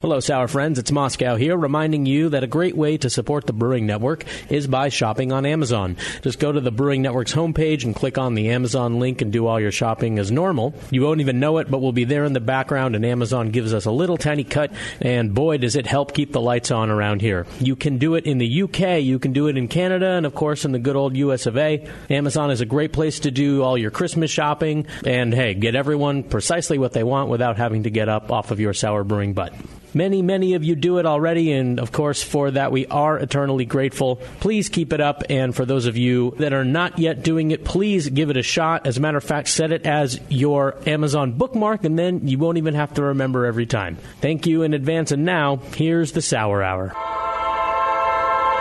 [0.00, 0.78] Hello, Sour Friends.
[0.78, 4.68] It's Moscow here, reminding you that a great way to support the Brewing Network is
[4.68, 5.96] by shopping on Amazon.
[6.22, 9.48] Just go to the Brewing Network's homepage and click on the Amazon link and do
[9.48, 10.72] all your shopping as normal.
[10.92, 13.74] You won't even know it, but we'll be there in the background, and Amazon gives
[13.74, 17.20] us a little tiny cut, and boy, does it help keep the lights on around
[17.20, 17.48] here.
[17.58, 20.32] You can do it in the UK, you can do it in Canada, and of
[20.32, 21.84] course in the good old US of A.
[22.08, 26.22] Amazon is a great place to do all your Christmas shopping, and hey, get everyone
[26.22, 29.52] precisely what they want without having to get up off of your sour brewing butt.
[29.98, 33.64] Many, many of you do it already, and of course, for that, we are eternally
[33.64, 34.20] grateful.
[34.38, 37.64] Please keep it up, and for those of you that are not yet doing it,
[37.64, 38.86] please give it a shot.
[38.86, 42.58] As a matter of fact, set it as your Amazon bookmark, and then you won't
[42.58, 43.98] even have to remember every time.
[44.20, 46.94] Thank you in advance, and now, here's the Sour Hour.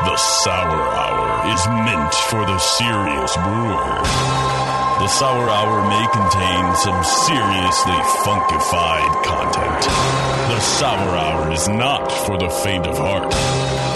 [0.05, 4.01] The Sour Hour is meant for the serious brewer.
[5.05, 10.16] The Sour Hour may contain some seriously funkified content.
[10.57, 13.31] The Sour Hour is not for the faint of heart.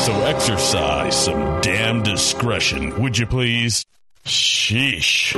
[0.01, 3.83] So exercise some damn discretion, would you please?
[4.25, 5.35] Sheesh.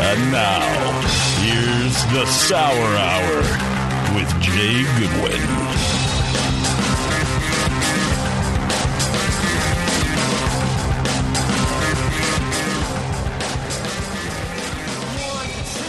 [0.00, 1.00] And now,
[1.42, 3.38] here's the Sour Hour
[4.14, 5.97] with Jay Goodwin.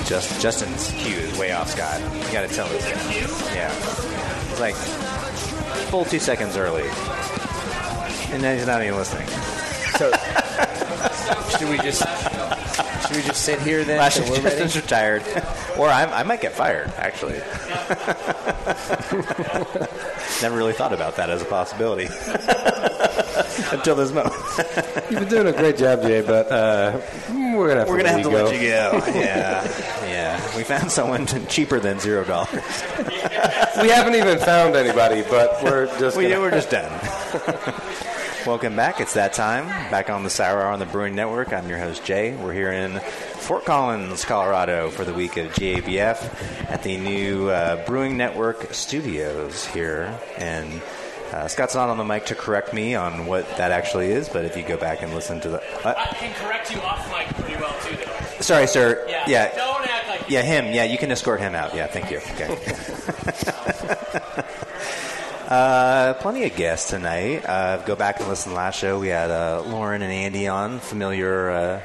[0.10, 2.02] Just, Justin's cue is way off, Scott.
[2.16, 3.54] You got to tell this guy.
[3.54, 3.72] Yeah,
[4.50, 4.74] it's like
[5.92, 6.82] full two seconds early,
[8.34, 9.28] and then he's not even listening.
[10.00, 10.10] So,
[11.60, 12.02] should we just
[13.08, 14.00] should we just sit here then?
[14.00, 14.42] Last we're?
[14.42, 15.22] Justin's retired,
[15.78, 16.92] or I, I might get fired.
[16.98, 17.34] Actually,
[20.42, 22.08] never really thought about that as a possibility
[23.72, 24.36] until this moment.
[25.10, 27.00] You've been doing a great job, Jay, but uh,
[27.32, 28.92] we're gonna have We're to, gonna let, have to you go.
[28.98, 29.20] let you go.
[29.20, 29.64] Yeah,
[30.06, 30.58] yeah.
[30.58, 32.50] We found someone cheaper than zero dollars.
[33.82, 36.92] We haven't even found anybody, but we're just We, gonna, we're just done.
[38.46, 39.00] Welcome back.
[39.02, 39.68] It's that time.
[39.92, 41.52] Back on the Sour Hour on the Brewing Network.
[41.54, 42.36] I'm your host, Jay.
[42.36, 47.86] We're here in Fort Collins, Colorado for the week of GABF at the new uh,
[47.86, 50.18] Brewing Network studios here.
[50.38, 50.82] And
[51.34, 54.46] uh, Scott's not on the mic to correct me on what that actually is, but
[54.46, 55.62] if you go back and listen to the.
[55.88, 58.42] Uh, I can correct you off mic pretty well, too, though.
[58.42, 59.06] sorry, sir.
[59.28, 59.56] Yeah.
[59.56, 60.74] Don't act like Yeah, him.
[60.74, 61.76] Yeah, you can escort him out.
[61.76, 62.18] Yeah, thank you.
[62.18, 62.58] Okay.
[65.48, 67.46] uh, plenty of guests tonight.
[67.48, 69.00] Uh, go back and listen to last show.
[69.00, 71.50] We had uh, Lauren and Andy on, familiar.
[71.50, 71.82] Uh,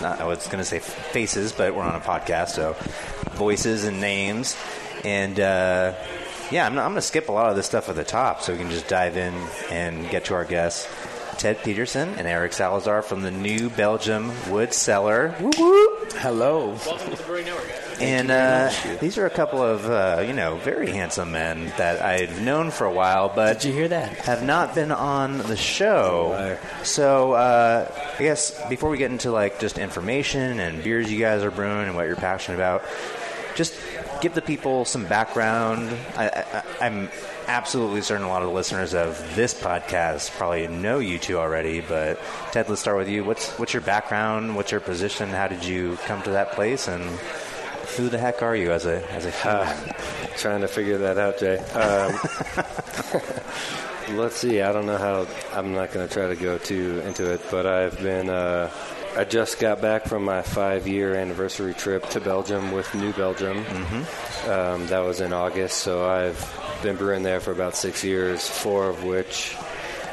[0.00, 2.74] not, I was going to say faces, but we're on a podcast, so
[3.32, 4.56] voices and names.
[5.04, 5.94] And uh,
[6.50, 8.42] yeah, I'm, not- I'm going to skip a lot of this stuff at the top,
[8.42, 9.34] so we can just dive in
[9.70, 10.88] and get to our guests.
[11.38, 15.28] Ted Peterson and Eric Salazar from the New Belgium Wood Cellar.
[15.38, 16.76] Hello.
[16.86, 17.66] Welcome to the Brewing Network.
[17.98, 22.42] And uh, these are a couple of, uh, you know, very handsome men that I've
[22.42, 24.16] known for a while, but Did you hear that?
[24.18, 26.58] have not been on the show.
[26.82, 31.42] So uh, I guess before we get into like just information and beers you guys
[31.42, 33.19] are brewing and what you're passionate about, just
[34.20, 35.96] give the people some background.
[36.16, 37.08] I, I'm
[37.46, 41.80] absolutely certain a lot of the listeners of this podcast probably know you two already.
[41.80, 42.20] But
[42.52, 43.24] Ted, let's start with you.
[43.24, 44.56] What's what's your background?
[44.56, 45.28] What's your position?
[45.30, 46.88] How did you come to that place?
[46.88, 47.02] And
[47.96, 49.94] who the heck are you as a as a human?
[50.36, 51.58] trying to figure that out, Jay.
[51.58, 52.18] Um,
[54.16, 54.60] let's see.
[54.60, 55.26] I don't know how.
[55.52, 58.30] I'm not going to try to go too into it, but I've been.
[58.30, 58.70] Uh,
[59.16, 63.64] I just got back from my five-year anniversary trip to Belgium with New Belgium.
[63.64, 64.50] Mm-hmm.
[64.50, 68.88] Um, that was in August, so I've been brewing there for about six years, four
[68.88, 69.56] of which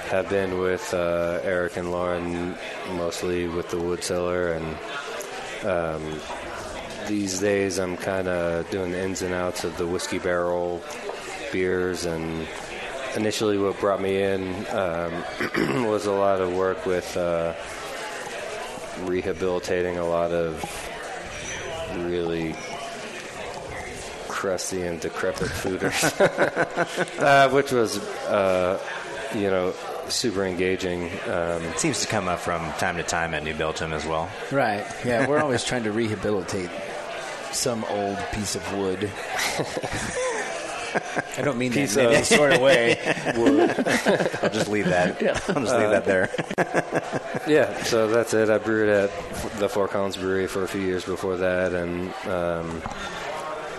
[0.09, 2.55] have been with uh, Eric and Lauren,
[2.93, 4.65] mostly with the Wood Cellar, and
[5.63, 6.19] um,
[7.07, 10.81] these days I'm kind of doing the ins and outs of the whiskey barrel
[11.51, 12.47] beers and
[13.15, 15.23] initially what brought me in um,
[15.87, 17.53] was a lot of work with uh,
[19.05, 20.63] rehabilitating a lot of
[22.05, 22.55] really
[24.27, 26.03] crusty and decrepit foeders
[27.19, 28.79] uh, which was uh,
[29.33, 29.73] you know
[30.09, 33.91] super engaging um, It seems to come up from time to time at New Belgium
[33.91, 34.29] as well.
[34.51, 34.85] Right.
[35.03, 36.69] Yeah, we're always trying to rehabilitate
[37.51, 39.11] some old piece of wood.
[41.37, 42.97] I don't mean that Piece in any sort of way.
[44.41, 45.21] I'll just leave that.
[45.21, 45.39] Yeah.
[45.49, 46.29] I'll just leave that there.
[47.47, 48.49] Yeah, so that's it.
[48.49, 49.09] I brewed at
[49.57, 52.81] the Fort Collins Brewery for a few years before that, and um,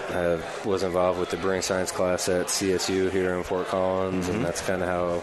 [0.09, 4.43] I was involved with the brewing science class at CSU here in Fort Collins, and
[4.43, 5.23] that's kind of how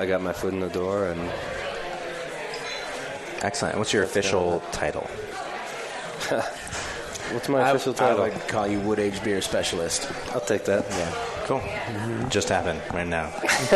[0.00, 1.06] I got my foot in the door.
[1.08, 1.20] And
[3.42, 3.76] Excellent.
[3.76, 5.08] What's your official title?
[7.32, 8.22] What's my I, official title?
[8.22, 8.40] I title?
[8.40, 10.10] would call you wood age beer specialist.
[10.32, 10.84] I'll take that.
[10.90, 11.12] Yeah,
[11.46, 11.60] Cool.
[11.60, 12.28] Mm-hmm.
[12.28, 13.30] Just happened right now.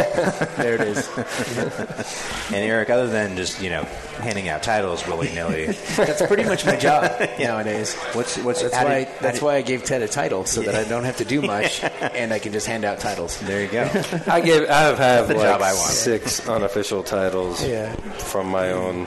[0.57, 1.09] there it is.
[2.53, 3.85] And Eric, other than just you know
[4.19, 5.67] handing out titles willy nilly,
[5.97, 7.95] That's pretty much my job nowadays.
[8.13, 9.05] what's what's That's how why.
[9.05, 11.19] did- how that's did- why I gave Ted a title so that I don't have
[11.19, 13.39] to do much and I can just hand out titles.
[13.41, 13.83] There you go.
[14.27, 14.69] I give.
[14.69, 15.91] I have had like job I want.
[15.93, 17.93] six unofficial titles Yeah.
[18.19, 19.07] from my own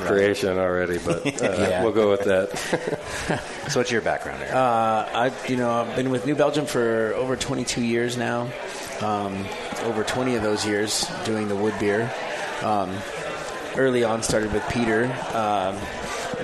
[0.00, 1.30] creation already, but uh,
[1.68, 1.82] Yeah.
[1.82, 2.56] we'll go with that.
[3.70, 4.54] so what's your background, Eric?
[4.54, 4.58] Uh,
[5.14, 8.48] I, you know, I've been with New Belgium for over 22 years now.
[9.00, 9.46] Um,
[9.84, 12.12] over 20 of those years doing the wood beer.
[12.62, 12.94] Um,
[13.76, 15.04] early on, started with Peter.
[15.32, 15.76] Um,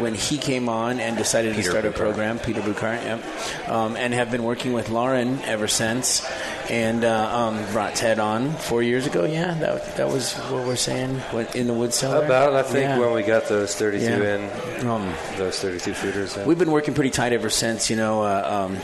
[0.00, 3.96] when he came on and decided Peter to start a program, Peter Bouckaert, yep, um,
[3.96, 6.24] and have been working with Lauren ever since,
[6.70, 9.24] and uh, um, brought Ted on four years ago.
[9.24, 12.24] Yeah, that that was what we're saying what, in the wood cellar.
[12.24, 12.98] About I think Yeah.
[12.98, 14.34] when we got those 32 Yeah.
[14.80, 16.36] in, Um, those 32 foeders.
[16.36, 16.46] In.
[16.46, 17.90] We've been working pretty tight ever since.
[17.90, 18.76] You know, uh, um,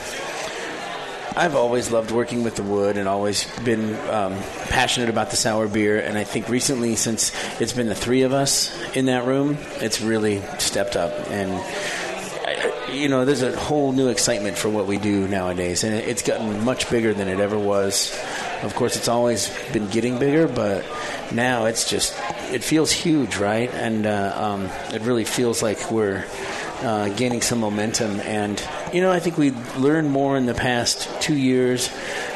[1.34, 4.36] I've always loved working with the wood and always been um,
[4.68, 5.98] passionate about the sour beer.
[5.98, 10.02] And I think recently, since it's been the three of us in that room, it's
[10.02, 11.12] really stepped up.
[11.30, 11.50] And
[12.92, 16.62] you know, there's a whole new excitement for what we do nowadays, and it's gotten
[16.64, 18.14] much bigger than it ever was.
[18.62, 20.84] Of course, it's always been getting bigger, but
[21.32, 22.14] now it's just
[22.52, 23.72] it feels huge, right?
[23.72, 24.64] And uh, um,
[24.94, 26.26] it really feels like we're
[26.82, 28.20] uh, gaining some momentum.
[28.20, 28.62] And
[28.92, 31.90] you know, I think we learned more in the past two years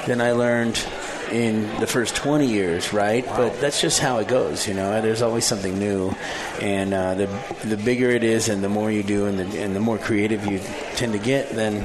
[0.07, 0.85] than I learned
[1.33, 3.27] in the first 20 years, right?
[3.27, 5.03] But that's just how it goes, you know.
[5.03, 6.13] There's always something new,
[6.61, 7.27] and uh, the
[7.65, 10.47] the bigger it is, and the more you do, and the and the more creative
[10.47, 10.61] you
[10.95, 11.85] tend to get, then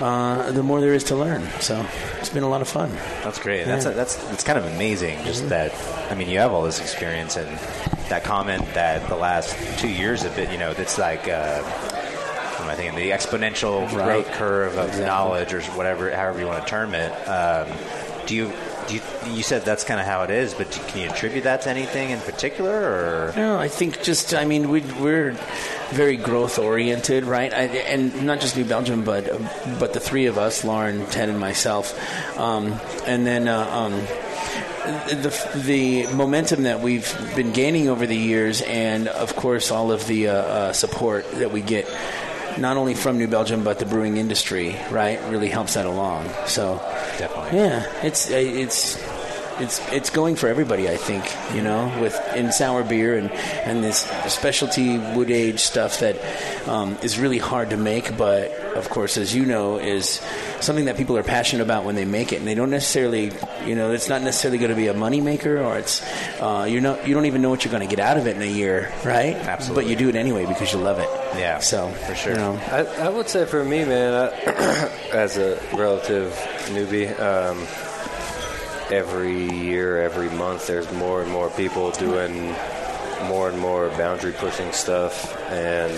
[0.00, 1.46] uh, the more there is to learn.
[1.60, 1.84] So
[2.20, 2.90] it's been a lot of fun.
[3.22, 3.64] That's great.
[3.66, 3.90] That's Yeah.
[3.92, 5.22] that's that's kind of amazing.
[5.24, 5.74] Just that.
[6.10, 7.48] I mean, you have all this experience, and
[8.10, 10.50] that comment that the last two years have been.
[10.52, 11.26] You know, that's like.
[11.28, 12.96] Uh, what am I thinking?
[12.98, 14.22] The exponential Right.
[14.24, 15.06] growth curve of Exactly.
[15.06, 17.10] knowledge, or whatever, however you want to term it.
[17.26, 17.66] Um,
[18.26, 18.52] do you?
[18.88, 19.02] Do you,
[19.34, 22.10] you said that's kind of how it is, but can you attribute that to anything
[22.10, 25.32] in particular, or No, I think just I mean we we're
[25.90, 27.52] very growth oriented, right?
[27.54, 29.30] I, and not just New Belgium, but
[29.78, 31.94] but the three of us, Lauren, Ted, and myself,
[32.38, 33.46] um, and then.
[33.48, 34.02] Uh, um,
[34.84, 40.06] the, the momentum that we've been gaining over the years, and of course, all of
[40.06, 41.88] the uh, uh, support that we get,
[42.58, 46.28] not only from New Belgium but the brewing industry, right, really helps that along.
[46.46, 46.76] So,
[47.18, 47.58] Definitely.
[47.58, 48.96] yeah, it's it's
[49.60, 50.88] it's it's going for everybody.
[50.88, 51.24] I think
[51.54, 53.98] you know, with in sour beer and and this
[54.28, 56.16] specialty wood age stuff that
[56.68, 60.20] um, is really hard to make, but of course, as you know, is
[60.60, 63.32] something that people are passionate about when they make it, and they don't necessarily,
[63.66, 66.02] you know, it's not necessarily going to be a money maker, or it's
[66.40, 68.36] uh, you're not you don't even know what you're going to get out of it
[68.36, 69.34] in a year, right?
[69.34, 69.84] Absolutely.
[69.84, 71.08] But you do it anyway because you love it.
[71.36, 72.32] Yeah, So for sure.
[72.32, 76.32] You know, I, I would say for me, man, I, as a relative
[76.70, 77.66] newbie, um,
[78.92, 82.54] every year, every month, there's more and more people doing
[83.24, 85.36] more and more boundary pushing stuff.
[85.50, 85.92] And,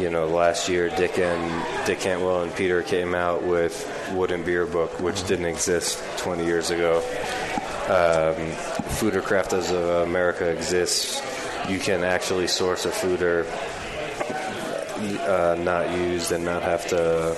[0.00, 4.44] you know, last year, Dick and Dick Cantwell and Peter came out with Wood and
[4.44, 6.98] Beer Book, which didn't exist 20 years ago.
[7.86, 8.52] Um,
[8.96, 11.20] Foeder Crafters of America exists.
[11.68, 13.46] You can actually source a foeder
[15.20, 17.36] uh, not used and not have to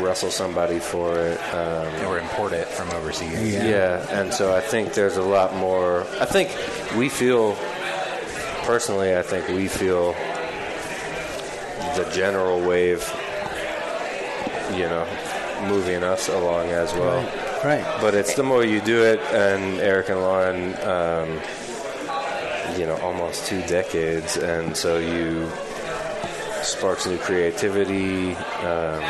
[0.00, 1.38] wrestle somebody for it.
[1.54, 3.52] Um, or import it from overseas?
[3.52, 4.06] yeah.
[4.10, 6.06] and so I think there's a lot more.
[6.20, 6.50] I think
[6.96, 7.54] we feel,
[8.64, 10.14] personally, I think we feel
[11.96, 13.02] the general wave,
[14.72, 15.06] you know,
[15.68, 17.22] moving us along as well.
[17.64, 17.84] right?
[18.00, 21.40] But it's the more you do it, and Eric and Lauren, um,
[22.78, 25.48] you know, almost two decades, and so you
[26.62, 28.34] sparks new creativity.
[28.34, 29.02] Um,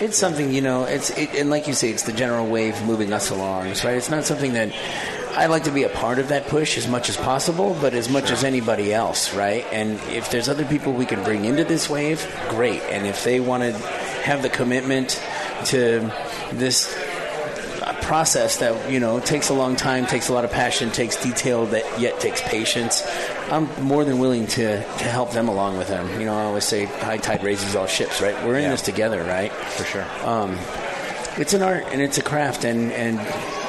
[0.00, 0.84] It's something you know.
[0.84, 3.96] It's it, and like you say, it's the general wave moving us along, right?
[3.96, 4.72] It's not something that
[5.36, 8.08] I like to be a part of that push as much as possible, but as
[8.08, 9.64] much as anybody else, right?
[9.72, 12.82] And if there's other people we can bring into this wave, great.
[12.82, 13.72] And if they want to
[14.22, 15.20] have the commitment
[15.66, 16.12] to
[16.52, 16.94] this
[18.04, 21.66] process that you know takes a long time, takes a lot of passion, takes detail
[21.66, 23.02] that yet takes patience.
[23.50, 26.08] I'm more than willing to, to help them along with them.
[26.20, 28.34] You know, I always say high tide raises all ships, right?
[28.44, 28.70] We're in Yeah.
[28.70, 29.52] this together, right?
[29.52, 30.06] for sure.
[30.24, 30.56] Um,
[31.36, 33.18] it's an art and it's a craft, and, and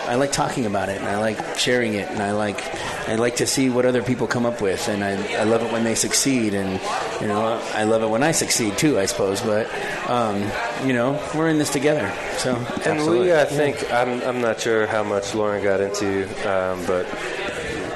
[0.07, 2.61] I like talking about it, and I like sharing it, and I like
[3.07, 5.71] I like to see what other people come up with, and I, I love it
[5.71, 6.79] when they succeed, and
[7.21, 9.41] you know I love it when I succeed too, I suppose.
[9.41, 9.67] But
[10.09, 10.43] um,
[10.85, 14.85] you know we're in this together, so and we, I think, I'm, I'm not sure
[14.87, 17.05] how much Lauren got into, um, but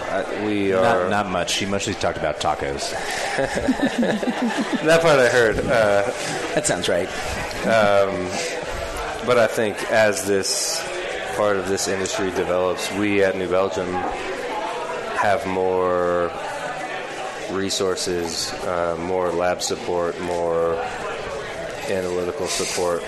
[0.09, 1.51] I, we are Not, not much.
[1.51, 2.91] She mostly talked about tacos.
[4.83, 5.59] that part I heard.
[5.59, 6.11] Uh,
[6.55, 7.07] That sounds right.
[7.65, 8.27] Um,
[9.27, 10.81] but I think as this
[11.39, 13.87] part of this industry develops, we at New Belgium
[15.15, 16.29] have more
[17.49, 20.75] resources, uh, more lab support, more
[21.87, 23.01] analytical support,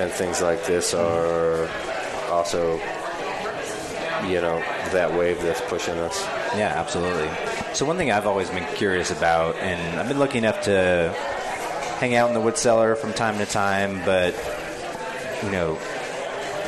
[0.00, 1.68] and things like this are
[2.28, 2.72] also,
[4.26, 4.58] you know,
[4.90, 6.26] that wave that's pushing us.
[6.56, 7.30] Yeah, absolutely.
[7.72, 11.14] So one thing I've always been curious about, and I've been lucky enough to
[12.00, 14.34] hang out in the wood cellar from time to time, but
[15.44, 15.78] you know,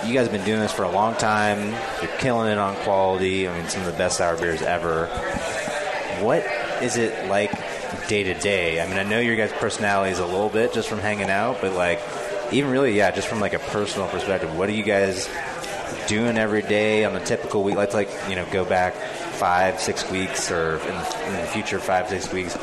[0.04, 1.71] you guys have been doing this for a long time.
[2.00, 3.49] You're killing it on quality.
[3.49, 5.06] I mean, some of the best sour beers ever.
[6.21, 6.44] What
[6.82, 7.52] is it like
[8.09, 8.80] day to day?
[8.80, 11.73] I mean, I know your guys' personalities a little bit just from hanging out, but
[11.73, 12.00] like,
[12.52, 15.28] even really, yeah, just from like a personal perspective, what are you guys
[16.09, 17.76] doing every day on a typical week?
[17.76, 21.78] Let's like you know go back five, six weeks, or in the, in the future
[21.78, 22.56] five, six weeks.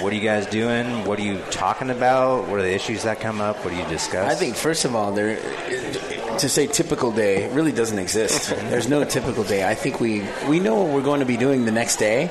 [0.00, 1.04] What are you guys doing?
[1.04, 2.46] What are you talking about?
[2.46, 3.64] What are the issues that come up?
[3.64, 4.30] What do you discuss?
[4.30, 5.36] I think first of all, there
[6.38, 8.50] to say typical day really doesn't exist.
[8.50, 9.68] There's no typical day.
[9.68, 12.30] I think we we know what we're going to be doing the next day,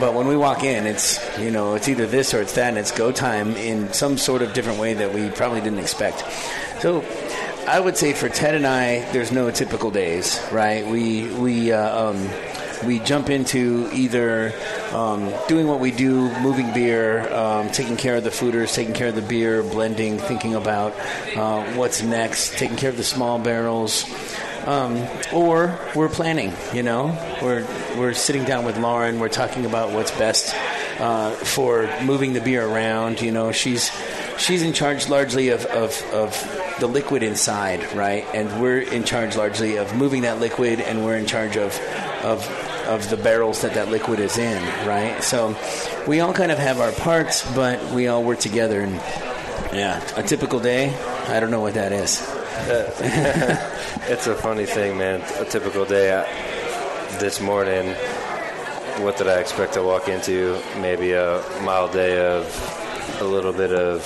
[0.00, 2.78] but when we walk in, it's you know it's either this or it's that, and
[2.78, 6.24] it's go time in some sort of different way that we probably didn't expect.
[6.80, 7.04] So.
[7.68, 10.84] I would say for Ted and I, there's no typical days, right?
[10.84, 12.16] We we uh, um,
[12.84, 14.52] we jump into either
[14.92, 19.08] um, doing what we do, moving beer, um, taking care of the foeders, taking care
[19.08, 20.94] of the beer, blending, thinking about
[21.36, 24.04] uh, what's next, taking care of the small barrels.
[24.66, 29.18] Um, or we're planning, you know, we're we're sitting down with Lauren.
[29.18, 30.54] We're talking about what's best
[31.00, 33.22] uh, for moving the beer around.
[33.22, 33.90] You know, she's
[34.38, 38.26] she's in charge largely of, of, of the liquid inside, right?
[38.34, 41.78] And we're in charge largely of moving that liquid, and we're in charge of
[42.22, 42.46] of
[42.90, 45.22] of the barrels that that liquid is in, right?
[45.22, 45.56] So
[46.08, 48.80] we all kind of have our parts, but we all work together.
[48.80, 48.94] And
[49.72, 50.94] yeah, a typical day,
[51.28, 52.20] I don't know what that is.
[54.10, 55.20] It's a funny thing, man.
[55.38, 56.12] A typical day.
[56.12, 56.24] I,
[57.20, 57.94] this morning,
[59.04, 60.60] what did I expect to walk into?
[60.80, 62.44] Maybe a mild day of
[63.20, 64.02] a little bit of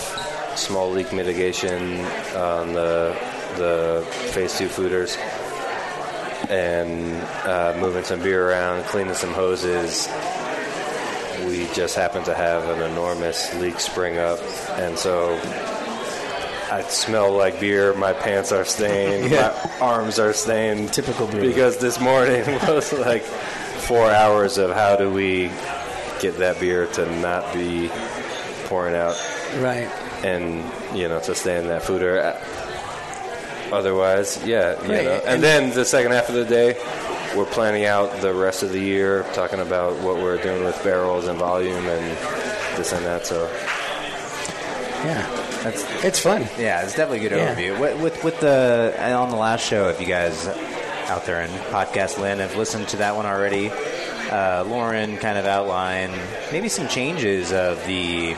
[0.56, 2.00] small leak mitigation
[2.36, 3.16] on the
[3.56, 5.16] the phase two foeders,
[6.48, 10.08] and uh, moving some beer around, cleaning some hoses.
[11.46, 14.38] We just happened to have an enormous leak spring up,
[14.78, 15.38] and so
[16.72, 17.92] I smell like beer.
[17.94, 19.30] My pants are stained.
[19.30, 20.92] My arms are stained.
[20.92, 21.42] Typical brewer.
[21.42, 25.50] Because this morning was like four hours of how do we
[26.20, 27.90] get that beer to not be
[28.64, 29.14] pouring out
[29.58, 29.88] Right.
[30.24, 30.64] and
[30.96, 32.34] you know to stay in that foeder.
[33.72, 34.94] Otherwise, yeah, you know.
[34.94, 36.76] and- And then the second half of the day,
[37.36, 41.26] we're planning out the rest of the year, talking about what we're doing with barrels
[41.26, 42.16] and volume and
[42.76, 43.26] this and that.
[43.26, 43.48] So
[45.04, 45.26] Yeah.
[45.62, 46.46] That's It's fun.
[46.58, 47.54] yeah, it's definitely a good Yeah.
[47.54, 47.78] overview.
[47.78, 50.46] With, with with the on the last show, if you guys
[51.08, 53.70] out there in podcast land have listened to that one already,
[54.30, 56.12] uh, Lauren kind of outlined
[56.52, 58.34] maybe some changes of the.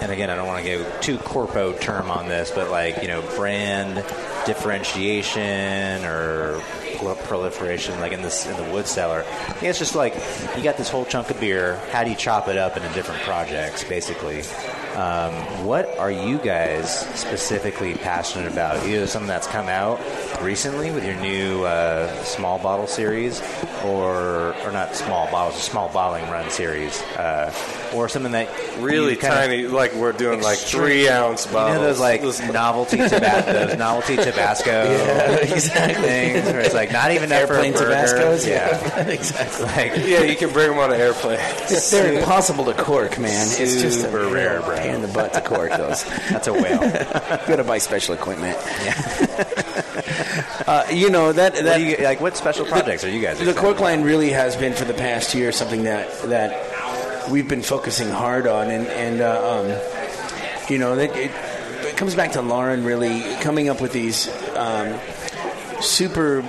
[0.00, 3.08] And again, I don't want to go too corpo term on this, but like you
[3.08, 3.96] know, brand
[4.46, 6.60] differentiation or
[7.24, 9.24] proliferation, like in this in the wood cellar.
[9.62, 10.14] It's just like
[10.56, 11.76] you got this whole chunk of beer.
[11.92, 14.42] How do you chop it up into different projects, basically?
[14.98, 15.32] Um,
[15.64, 18.84] what are you guys specifically passionate about?
[18.84, 20.00] Either something that's come out
[20.42, 23.40] recently with your new uh, small bottle series,
[23.84, 27.52] or or not small bottles, a small bottling run series, uh,
[27.94, 28.48] or something that
[28.80, 31.76] really you kinda- tiny, like we're doing like three ounce You bottles.
[31.76, 34.82] know those like Those- novelty Tabasco, those novelty Tabasco
[35.42, 36.02] exactly.
[36.08, 37.74] things, where it's like not even enough for a Airplane.
[37.74, 38.46] Tabascos.
[38.48, 39.64] Yeah, exactly.
[39.66, 41.38] like yeah, you can bring them on an airplane.
[41.92, 43.46] They're impossible to cork, man.
[43.46, 44.87] It's just a Super rare, bro.
[44.94, 46.04] In the butt to cork those.
[46.30, 46.82] that's a whale.
[46.82, 48.56] you gotta buy special equipment.
[50.66, 53.38] uh, you know that that do you, like what special projects are you guys?
[53.38, 57.62] the cork line really has been for the past year something that that we've been
[57.62, 59.66] focusing hard on, and and uh, um,
[60.70, 61.30] you know that it,
[61.86, 64.98] it comes back to Lauren really coming up with these um,
[65.80, 66.42] super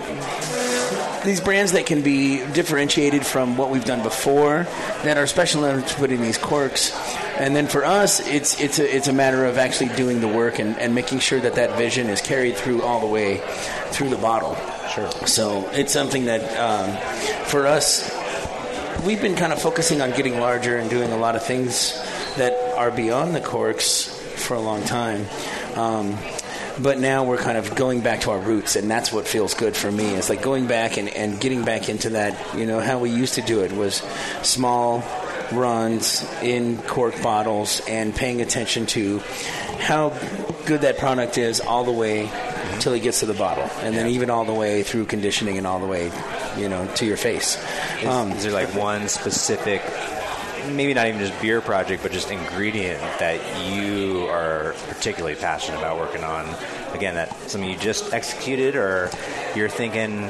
[1.23, 4.65] these brands that can be differentiated from what we've done before
[5.03, 6.91] that are special enough to put in these corks
[7.39, 10.59] and then for us it's it's a, it's a matter of actually doing the work
[10.59, 13.41] and, and making sure that that vision is carried through all the way
[13.91, 14.55] through the bottle
[14.93, 18.15] sure so it's something that um, for us
[19.05, 21.93] we've been kind of focusing on getting larger and doing a lot of things
[22.37, 25.25] that are beyond the corks for a long time
[25.75, 26.17] um,
[26.81, 29.75] but now we're kind of going back to our roots, and that's what feels good
[29.75, 30.15] for me.
[30.15, 32.57] It's like going back and, and getting back into that.
[32.57, 33.95] You know how we used to do it was
[34.43, 35.03] small
[35.51, 39.19] runs in cork bottles and paying attention to
[39.79, 40.09] how
[40.65, 42.29] good that product is all the way
[42.73, 45.65] until it gets to the bottle, and then even all the way through conditioning and
[45.65, 46.11] all the way,
[46.57, 47.57] you know, to your face.
[48.01, 49.81] Is, Um, is there like one specific,
[50.69, 53.39] maybe not even just beer project, but just ingredient that
[53.71, 56.45] you are particularly passionate about working on?
[56.93, 59.09] Again, that something you just executed, or
[59.55, 60.29] you're thinking,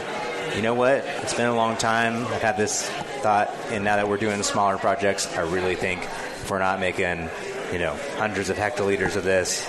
[0.55, 1.03] you know what?
[1.21, 2.25] It's been a long time.
[2.27, 6.49] I've had this thought, and now that we're doing smaller projects, I really think if
[6.49, 7.29] we're not making,
[7.71, 9.65] you know, hundreds of hectoliters of this,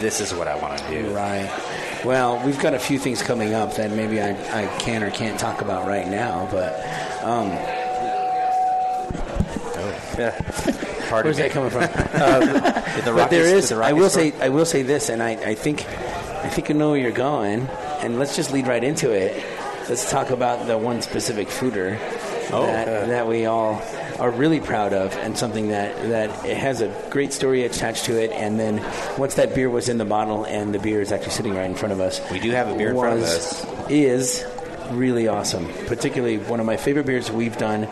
[0.00, 1.14] this is what I want to do.
[1.14, 1.50] Right.
[2.04, 4.30] Well, we've got a few things coming up that maybe I,
[4.64, 6.74] I can or can't talk about right now, but
[7.24, 7.48] um,
[10.18, 10.30] Yeah.
[11.08, 11.42] Pardon where's me.
[11.44, 11.80] that coming from?
[12.94, 13.68] Did the but Rockies- is.
[13.68, 14.32] did the I will say.
[14.40, 17.66] I will say this, and I, I think, I think I know where you're going,
[18.00, 19.42] and let's just lead right into it.
[19.88, 21.98] Let's talk about the one specific foeder
[22.62, 23.82] that, that we all
[24.18, 28.22] are really proud of, and something that that it has a great story attached to
[28.22, 28.30] it.
[28.32, 28.82] And then
[29.18, 31.74] once that beer was in the bottle, and the beer is actually sitting right in
[31.74, 33.66] front of us, We do have a beer in front of us.
[33.90, 34.44] Is
[34.90, 35.68] really awesome.
[35.86, 37.88] Particularly one of my favorite beers we've done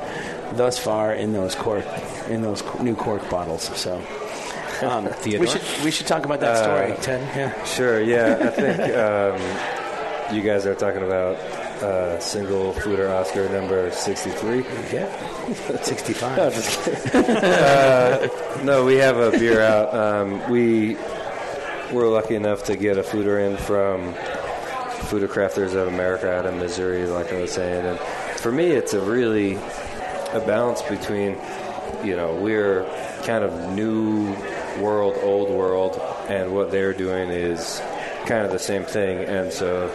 [0.54, 1.84] thus far in those cork
[2.28, 3.64] in those new cork bottles.
[3.78, 4.00] So.
[4.82, 7.20] Um, we should we should talk about that story, Ted.
[7.36, 7.64] Yeah.
[7.64, 8.00] Sure.
[8.02, 11.36] Yeah, I think um, you guys are talking about
[11.82, 14.64] uh, single foeder Oscar number sixty-three.
[14.92, 15.08] Yeah.
[15.82, 16.52] Sixty-five.
[18.64, 19.92] No, we have a beer out.
[19.92, 20.96] Um, we
[21.92, 24.14] were lucky enough to get a foeder in from
[25.08, 27.84] Foeder Crafters of America out of Missouri, like I was saying.
[27.84, 27.98] And
[28.38, 31.36] for me, it's a really a balance between,
[32.04, 32.84] you know, we're
[33.24, 34.32] kind of new
[34.80, 37.80] world, old world, and what they're doing is
[38.26, 39.18] kind of the same thing.
[39.24, 39.88] And so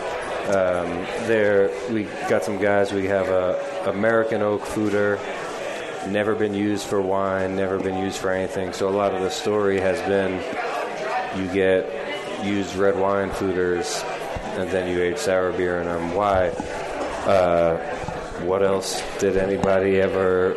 [0.48, 2.94] um, there, we got some guys.
[2.94, 5.20] We have a American oak foeder
[6.10, 8.74] never been used for wine, never been used for anything.
[8.74, 10.34] So a lot of the story has been
[11.38, 14.04] you get used red wine foeders
[14.58, 16.14] and then you age sour beer in them.
[16.14, 16.48] Why?
[17.28, 17.78] Uh,
[18.44, 20.56] what else did anybody ever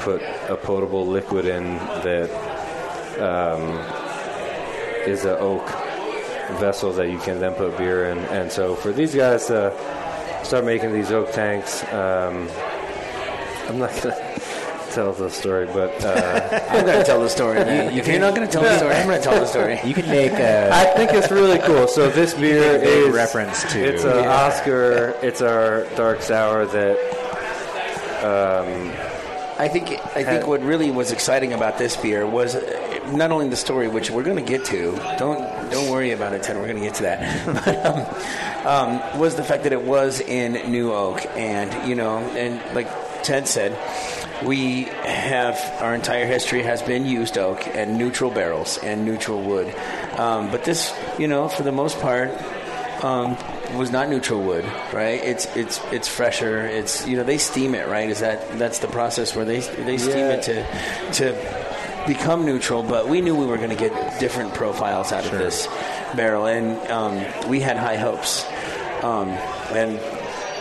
[0.00, 1.64] put a potable liquid in
[2.04, 2.30] that
[3.20, 3.62] um,
[5.08, 5.66] is an oak
[6.54, 8.18] vessel that you can then put beer in?
[8.18, 9.72] And so for these guys to
[10.44, 12.48] start making these oak tanks, um,
[13.68, 14.40] I'm not gonna
[14.90, 17.58] tell the story, but uh, I'm going to tell the story.
[17.64, 17.96] man.
[17.96, 19.78] if you're not going to tell the story, I'm going to tell the story.
[19.84, 21.86] You can make a, I think it's really cool.
[21.86, 25.14] So this beer is a reference to It's an Oscar.
[25.22, 26.96] It's our dark sour that
[29.58, 32.60] I think I think what really was exciting about this beer was uh,
[33.12, 34.92] not only the story, which we're going to get to.
[35.18, 35.38] Don't
[35.70, 36.56] don't worry about it, Ted.
[36.56, 37.18] We're going to get to that.
[37.64, 42.18] But, um, um, was the fact that it was in New Oak, and you know,
[42.18, 42.88] and like
[43.22, 43.72] Ted said,
[44.46, 49.74] we have our entire history has been used oak and neutral barrels and neutral wood.
[50.16, 52.30] Um, but this, you know, for the most part,
[53.04, 53.36] um,
[53.76, 55.22] was not neutral wood, right?
[55.22, 56.60] It's it's it's fresher.
[56.66, 58.08] It's you know they steam it, right?
[58.08, 60.32] Is that that's the process where they they steam Yeah.
[60.32, 61.67] it to to
[62.08, 62.82] become neutral?
[62.82, 65.68] But we knew we were going to get different profiles out of this
[66.16, 68.44] barrel, and um, we had high hopes.
[69.02, 69.28] Um,
[69.70, 70.00] and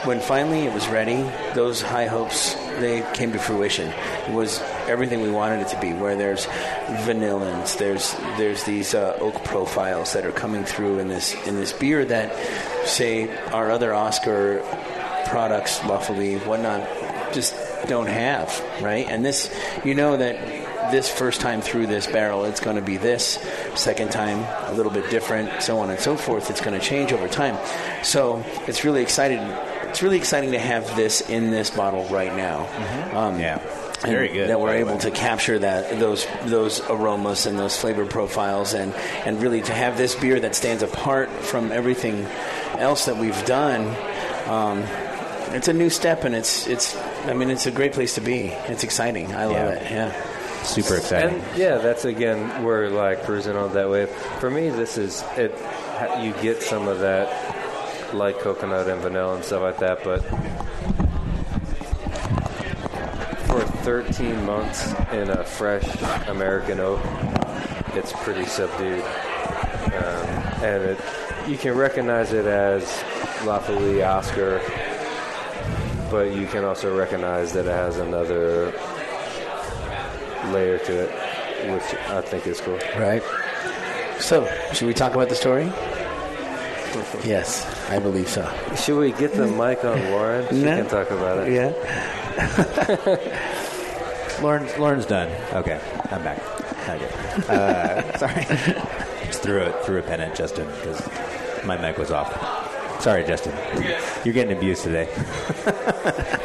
[0.06, 1.24] when finally it was ready,
[1.56, 3.92] those high hopes they came to fruition.
[4.28, 5.94] It was everything we wanted it to be.
[5.94, 6.46] Where there's
[7.06, 11.74] vanillins, there's there's these uh, oak profiles that are coming through in this in this
[11.74, 12.36] beer that,
[12.86, 14.62] say, our other Oscar
[15.28, 16.88] products, La Folie, whatnot,
[17.34, 17.56] just
[17.88, 19.08] don't have, right?
[19.10, 20.36] And this, you know that
[20.92, 23.40] this first time through this barrel, it's going to be this.
[23.76, 24.40] Second time,
[24.72, 26.50] a little bit different, so on and so forth.
[26.50, 27.58] It's going to change over time.
[28.04, 29.40] So it's really exciting.
[29.90, 32.68] It's really exciting to have this in this bottle right now.
[33.18, 33.60] Um, Yeah.
[34.02, 35.00] Very good, That we're able way.
[35.00, 38.94] to capture that those those aromas and those flavor profiles, and
[39.26, 42.28] and really to have this beer that stands apart from everything
[42.78, 43.88] else that we've done.
[44.48, 44.84] Um,
[45.56, 46.96] it's a new step, and it's it's.
[47.26, 48.50] I mean, it's a great place to be.
[48.68, 49.34] It's exciting.
[49.34, 49.70] I love Yeah.
[49.72, 49.92] it.
[49.92, 50.12] Yeah.
[50.68, 51.42] Super exciting.
[51.42, 54.10] And yeah, that's again we're like cruising on that wave.
[54.40, 55.52] For me, this is it.
[56.22, 60.20] You get some of that light coconut and vanilla and stuff like that, but
[63.48, 67.00] for 13 months in a fresh American oak,
[67.94, 70.28] it's pretty subdued, um,
[70.64, 71.00] and it
[71.48, 72.84] you can recognize it as
[73.46, 74.62] Lafayette Oscar,
[76.12, 78.74] but you can also recognize that it has another
[80.52, 81.10] layer to it,
[81.72, 82.80] which I think is cool.
[82.98, 83.24] Right.
[84.20, 85.66] So, should we talk about the story?
[87.24, 88.50] Yes, I believe so.
[88.76, 90.48] Should we get the mic on Lauren?
[90.50, 90.78] She No.
[90.78, 91.54] can talk about it.
[91.54, 91.74] Yeah.
[94.42, 95.30] Lauren, Lauren's done.
[95.54, 95.80] Okay,
[96.12, 96.38] I'm back.
[96.88, 97.50] Not yet.
[97.50, 98.46] Uh, sorry.
[99.26, 101.02] Just threw a threw a pen at Justin because
[101.66, 102.32] my mic was off.
[103.02, 103.54] Sorry, Justin.
[104.24, 105.08] You're getting abused today.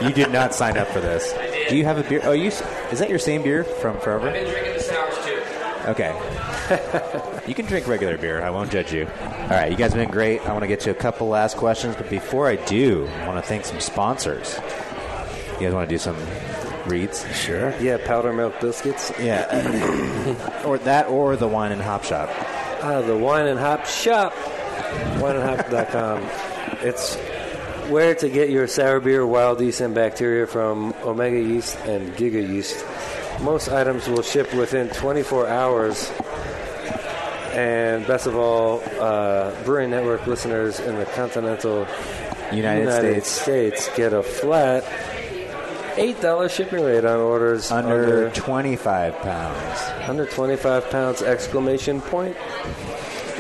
[0.03, 1.33] you did not sign up for this.
[1.73, 2.21] Do you have a beer?
[2.25, 4.29] Oh, you is that your same beer from forever?
[4.29, 5.43] I've Been drinking the sours too.
[5.91, 7.43] Okay.
[7.49, 8.43] you can drink regular beer.
[8.43, 9.07] I won't judge you.
[9.07, 10.43] All right, you guys have been great.
[10.43, 13.43] I want to get to a couple last questions, but before I do, I want
[13.43, 14.61] to thank some sponsors.
[15.55, 16.17] You guys want to do some
[16.85, 17.25] reads?
[17.35, 17.75] Sure.
[17.81, 19.11] Yeah, powder milk biscuits.
[19.19, 20.63] Yeah.
[20.67, 22.29] or that or the wine and hop shop.
[22.83, 24.35] Ah, the Wine and Hop Shop.
[25.23, 26.29] WineandHop.com.
[26.83, 27.17] It's
[27.90, 32.47] where to get your sour beer, wild yeast, and bacteria from Omega Yeast and Giga
[32.47, 32.85] Yeast.
[33.40, 36.11] Most items will ship within 24 hours.
[37.53, 41.87] And best of all, uh, Brewing Network listeners in the continental
[42.53, 43.83] United, United States.
[43.83, 44.85] States get a flat
[45.97, 50.09] $8 shipping rate on orders Under 25 pounds.
[50.09, 52.37] under 25 pounds exclamation point.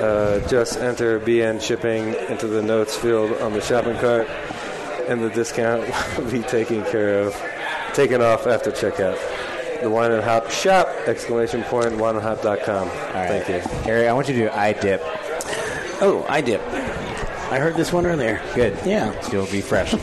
[0.00, 4.28] Uh, just enter BN shipping into the notes field on the shopping cart,
[5.08, 5.84] and the discount
[6.18, 7.34] will be taken care of,
[7.94, 9.18] taken off after checkout.
[9.82, 12.88] The Wine and Hop shop exclamation point wineandhop.com.
[12.88, 13.44] All right.
[13.44, 13.58] Thank you.
[13.80, 15.00] Harry, I want you to do iDip.
[16.00, 16.60] Oh, iDip.
[17.50, 18.40] I heard this one earlier.
[18.54, 18.78] Good.
[18.86, 19.20] Yeah.
[19.20, 19.92] Still be fresh.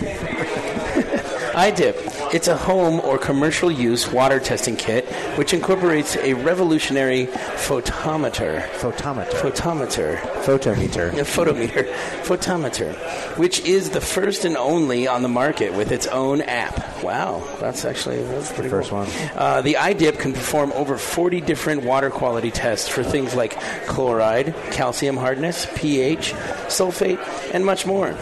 [1.53, 1.95] iDip.
[2.31, 8.61] It's a home or commercial use water testing kit which incorporates a revolutionary photometer.
[8.73, 9.31] Photometer.
[9.31, 10.17] Photometer.
[10.43, 11.11] Photometer.
[11.13, 11.91] A photometer.
[12.21, 13.37] Photometer.
[13.39, 17.03] Which is the first and only on the market with its own app.
[17.03, 17.43] Wow.
[17.59, 18.99] That's actually that's pretty first cool.
[18.99, 19.09] one.
[19.35, 24.53] Uh, the iDip can perform over 40 different water quality tests for things like chloride,
[24.71, 26.33] calcium hardness, pH,
[26.67, 27.19] sulfate,
[27.55, 28.13] and much more.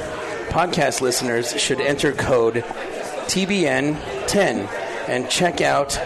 [0.48, 2.64] Podcast listeners should enter code
[3.28, 4.68] TBN10
[5.08, 5.98] and check out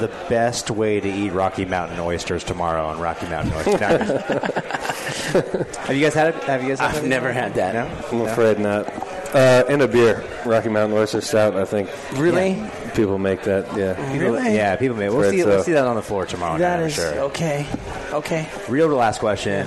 [0.00, 3.80] the best way to eat Rocky Mountain oysters tomorrow on Rocky Mountain Oysters?
[5.86, 6.42] have you guys had it?
[6.44, 6.80] Have you guys?
[6.80, 7.74] Had I've that never had that.
[7.74, 8.08] No?
[8.12, 8.26] I'm No?
[8.32, 8.88] afraid not.
[9.34, 11.56] Uh, in a beer, Rocky Mountain Oyster Stout.
[11.56, 12.62] I think Really?
[12.94, 13.64] people make that.
[13.76, 13.94] Yeah.
[14.12, 14.54] People, Really?
[14.54, 15.08] Yeah, people may.
[15.08, 15.42] We'll Afraid see.
[15.42, 15.48] so.
[15.48, 16.58] We'll see that on the floor tomorrow.
[16.58, 17.18] That night, is sure.
[17.24, 17.66] okay.
[18.12, 18.48] Okay.
[18.68, 19.66] Real last question.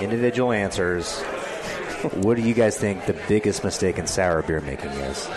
[0.00, 1.20] Individual answers.
[2.14, 5.28] what do you guys think the biggest mistake in sour beer making is?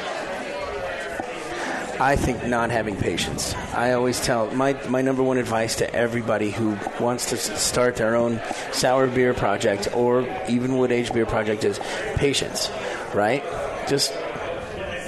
[2.02, 3.54] I think not having patience.
[3.74, 8.16] I always tell my my number one advice to everybody who wants to start their
[8.16, 8.40] own
[8.72, 11.78] sour beer project or even wood aged beer project is
[12.16, 12.72] patience,
[13.14, 13.44] right?
[13.90, 14.14] Just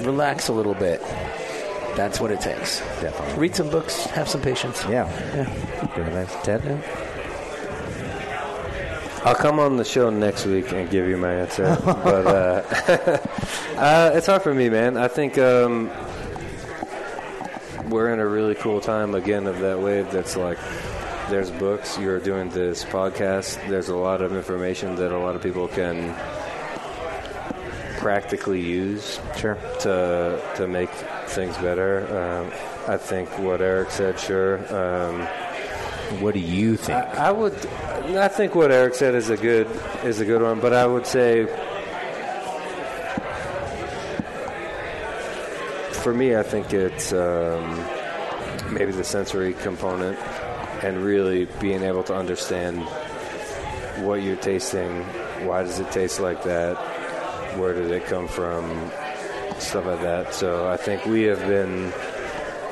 [0.02, 1.00] relax a little bit.
[1.96, 2.80] That's what it takes.
[3.00, 3.38] Definitely.
[3.38, 4.84] Read some books, have some patience.
[4.84, 5.08] Yeah.
[5.34, 5.88] Yeah.
[5.94, 6.32] Very nice.
[9.24, 11.76] I'll come on the show next week and give you my answer.
[11.84, 12.62] but uh,
[13.78, 14.96] uh, it's hard for me, man.
[14.96, 15.90] I think um,
[17.88, 20.10] we're in a really cool time again of that wave.
[20.10, 20.58] That's like
[21.30, 21.96] there's books.
[21.98, 23.64] You're doing this podcast.
[23.68, 26.14] There's a lot of information that a lot of people can
[27.98, 29.54] practically use Sure.
[29.80, 30.90] to to make
[31.28, 32.00] things better.
[32.10, 32.52] Um,
[32.92, 34.58] I think what Eric said, sure.
[34.74, 35.20] Um,
[36.20, 36.98] What do you think?
[36.98, 37.54] I, I would.
[38.04, 39.68] I think what Eric said is a good
[40.04, 41.46] is a good one, but I would say
[46.02, 47.84] for me, I think it's um,
[48.72, 50.18] maybe the sensory component
[50.82, 52.80] and really being able to understand
[54.04, 55.04] what you're tasting.
[55.46, 56.76] Why does it taste like that?
[57.56, 58.90] Where did it come from?
[59.60, 60.34] Stuff like that.
[60.34, 61.92] So I think we have been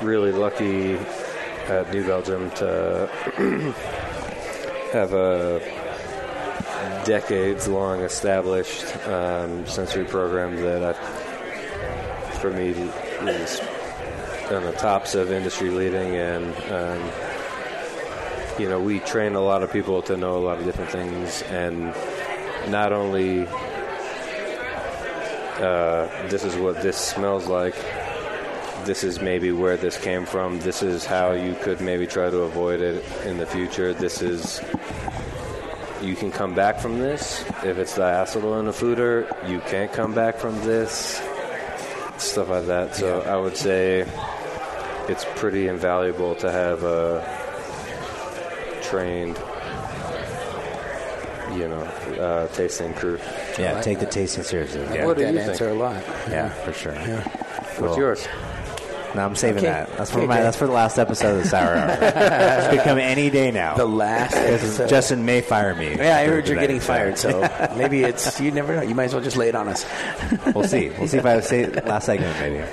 [0.02, 0.96] really lucky
[1.68, 3.08] at New Belgium to
[4.92, 5.60] have a
[7.04, 13.60] decades long established um, sensory program that I, for me is
[14.50, 17.10] on the tops of industry leading and um,
[18.58, 21.42] you know we train a lot of people to know a lot of different things
[21.42, 21.94] and
[22.68, 23.46] not only
[25.58, 27.76] uh, this is what this smells like
[28.84, 30.58] this is maybe where this came from.
[30.60, 33.92] This is how you could maybe try to avoid it in the future.
[33.94, 34.60] This is
[36.02, 37.42] you can come back from this.
[37.64, 41.20] If it's the acetol in a foeder, you can't come back from this.
[42.16, 42.94] Stuff like that.
[42.96, 44.06] So I would say
[45.08, 47.20] it's pretty invaluable to have a
[48.82, 49.36] trained,
[51.58, 51.82] you know,
[52.20, 53.18] uh, tasting crew.
[53.58, 54.82] Yeah, take the tasting seriously.
[54.94, 55.76] Yeah, What do that you answer think?
[55.80, 56.02] a lot.
[56.30, 56.94] yeah for sure.
[56.94, 58.26] What's yours?
[59.14, 59.66] No, I'm saving Okay.
[59.72, 59.96] that.
[59.96, 60.40] That's for Okay, my.
[60.40, 61.90] That's for the last episode of the Sour Hour.
[62.00, 63.76] it could come any day now.
[63.76, 64.88] The last episode.
[64.88, 65.96] Justin may fire me.
[65.96, 67.40] yeah, I heard you're getting fired, so
[67.76, 68.82] maybe it's you never know.
[68.82, 69.84] You might as well just lay it on us.
[70.54, 70.90] we'll see.
[70.90, 72.64] We'll see if I say last segment maybe.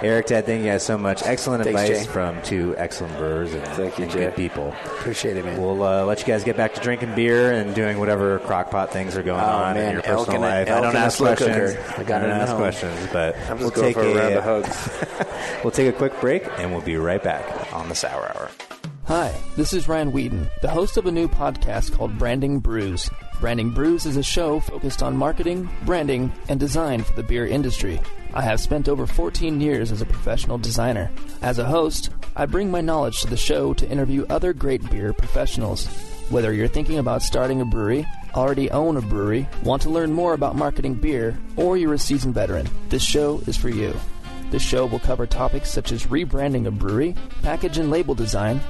[0.00, 1.24] Eric, Ted, thank you guys so much.
[1.24, 2.12] Excellent Thanks, advice Jay.
[2.12, 4.18] from two excellent brewers and, Thank you, and Jay.
[4.20, 4.68] good people.
[4.84, 5.60] Appreciate it, man.
[5.60, 9.16] We'll uh, let you guys get back to drinking beer and doing whatever crockpot things
[9.16, 10.70] are going Oh, on in your personal and a- life.
[10.70, 11.74] I don't ask questions.
[11.98, 12.58] I got I don't ask home.
[12.60, 14.90] questions, but I'm we'll going take for a round of hugs.
[15.64, 18.50] we'll take a quick break and we'll be right back on the Sour Hour.
[19.06, 23.10] Hi, this is Ryan Wheaton, the host of a new podcast called Branding Brews.
[23.40, 28.00] Branding Brews is a show focused on marketing, branding, and design for the beer industry.
[28.34, 31.10] I have spent over 14 years as a professional designer.
[31.42, 35.12] As a host, I bring my knowledge to the show to interview other great beer
[35.12, 35.86] professionals.
[36.28, 40.34] Whether you're thinking about starting a brewery, already own a brewery, want to learn more
[40.34, 43.94] about marketing beer, or you're a seasoned veteran, this show is for you.
[44.50, 48.60] This show will cover topics such as rebranding a brewery, package and label design,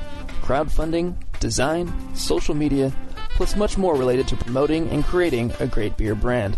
[0.41, 2.93] crowdfunding, design, social media,
[3.31, 6.57] plus much more related to promoting and creating a great beer brand.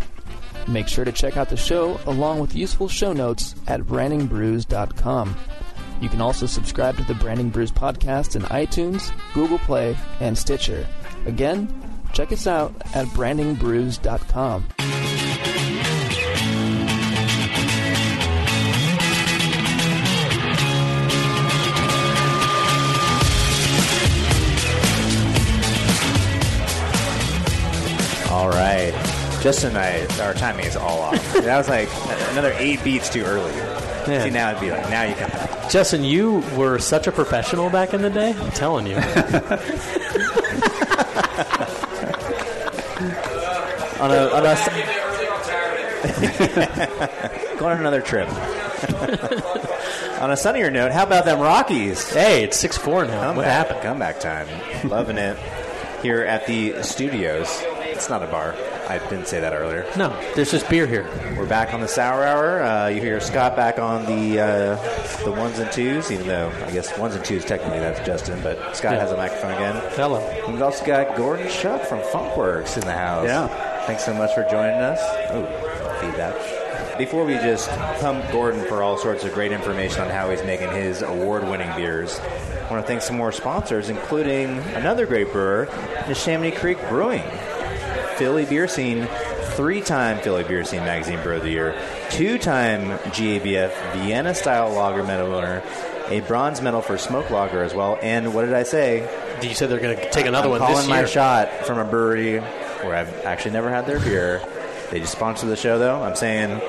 [0.67, 5.35] Make sure to check out the show along with useful show notes at brandingbrews.com.
[6.01, 10.87] You can also subscribe to the Branding Brews podcast in iTunes, Google Play, and Stitcher.
[11.25, 11.71] Again,
[12.13, 15.10] check us out at brandingbrews.com.
[29.41, 31.33] Justin and I, our timing is all off.
[31.33, 31.89] that was like
[32.31, 33.51] another eight beats too early.
[33.55, 34.23] Yeah.
[34.23, 35.69] See, now it'd be like, now you can.
[35.69, 38.33] Justin, you were such a professional back in the day.
[38.33, 38.95] I'm telling you.
[44.01, 44.55] On a, on a,
[47.59, 48.27] go on another trip.
[50.19, 52.11] on a sunnier note, how about them Rockies?
[52.11, 53.27] hey, it's six four now.
[53.27, 53.83] Come what back, happened?
[53.83, 54.47] Comeback time.
[54.89, 55.37] Loving it
[56.01, 57.63] here at the studios.
[58.01, 58.55] It's not a bar.
[58.89, 59.85] I didn't say that earlier.
[59.95, 61.03] No, there's just beer here.
[61.37, 62.63] We're back on the Sour Hour.
[62.63, 66.71] Uh, you hear Scott back on the uh, the ones and twos, even though I
[66.71, 69.01] guess ones and twos technically that's Justin, but Scott Yeah.
[69.01, 69.75] has a microphone again.
[69.95, 70.17] Hello.
[70.45, 73.27] And We've also got Gordon Shuck from Funkwerks in the house.
[73.27, 73.47] Yeah.
[73.85, 74.99] Thanks so much for joining us.
[75.29, 75.45] Oh,
[76.01, 76.97] feedback.
[76.97, 80.71] Before we just pump Gordon for all sorts of great information on how he's making
[80.71, 85.67] his award winning beers, I want to thank some more sponsors, including another great brewer,
[86.07, 87.23] Neshaminy Creek Brewing.
[88.17, 89.07] Philly Beer Scene,
[89.55, 91.75] three time Philly Beer Scene Magazine Brewer of the Year,
[92.09, 95.63] two time GABF Vienna Style Lager Medal winner,
[96.09, 99.09] a bronze medal for Smoke Lager as well, and what did I say?
[99.41, 101.85] You said they're going to take another I'm one calling this my shot from a
[101.85, 104.41] brewery where I've actually never had their beer.
[104.91, 106.03] They just sponsored the show, though.
[106.03, 106.59] I'm saying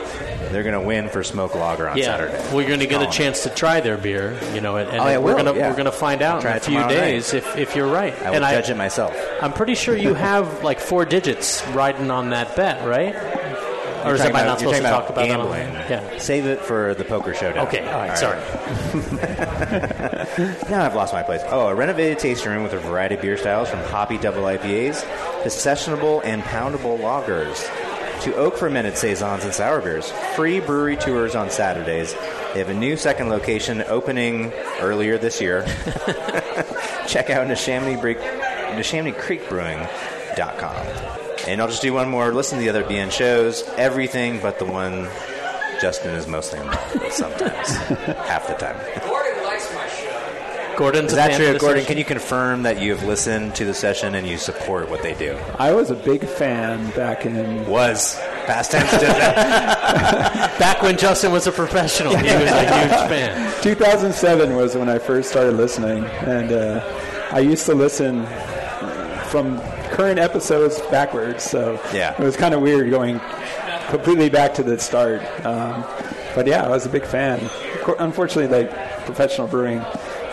[0.54, 2.54] they're going to win for Smoke Lager on yeah, Saturday.
[2.54, 5.00] we're going to get a chance to try their beer, you know, and, oh, and
[5.16, 5.68] Oh, we're going to yeah.
[5.68, 7.42] we're going to find out in a few days night.
[7.42, 8.14] if, if you're right.
[8.22, 9.16] I will and judge it myself.
[9.40, 13.14] I'm pretty sure you have like four digits riding on that bet, right?
[14.04, 15.72] Or is You're I talking not supposed to talk about gambling?
[15.74, 15.88] that?
[15.88, 16.18] Yeah.
[16.18, 17.68] Save it for the poker showdown.
[17.68, 17.86] Okay.
[17.88, 18.18] All right.
[18.18, 18.40] Sorry.
[20.70, 21.42] Now I've lost my place.
[21.46, 25.00] Oh, a renovated tasting room with a variety of beer styles from hoppy double IPAs
[25.42, 27.68] to sessionable and poundable lagers
[28.22, 30.10] to oak fermented saisons and sour beers.
[30.36, 32.14] Free brewery tours on Saturdays.
[32.52, 35.62] They have a new second location opening earlier this year.
[37.08, 38.00] Check out Neshaminy,
[38.76, 40.76] Neshaminy Creek Brewing.com.
[41.48, 42.32] And I'll just do one more.
[42.32, 43.64] Listen to the other BN shows.
[43.76, 45.08] Everything but the one
[45.80, 47.68] Justin is mostly involved with sometimes.
[48.28, 49.11] Half the time.
[50.76, 51.82] Gordon's Is that true, Gordon?
[51.82, 51.84] session?
[51.86, 55.14] Can you confirm that you have listened to the session and you support what they
[55.14, 55.38] do?
[55.58, 57.66] I was a big fan back in.
[57.66, 58.90] Was past tense.
[58.92, 60.56] did that.
[60.58, 63.62] Back when Justin was a professional, he was a huge fan.
[63.62, 68.26] 2007 was when I first started listening, and uh, I used to listen
[69.26, 71.44] from current episodes backwards.
[71.44, 72.12] So Yeah.
[72.12, 73.20] it was kind of weird going
[73.90, 75.22] completely back to the start.
[75.46, 75.84] Um,
[76.34, 77.38] but yeah, I was a big fan.
[77.98, 78.70] Unfortunately, like
[79.04, 79.80] professional brewing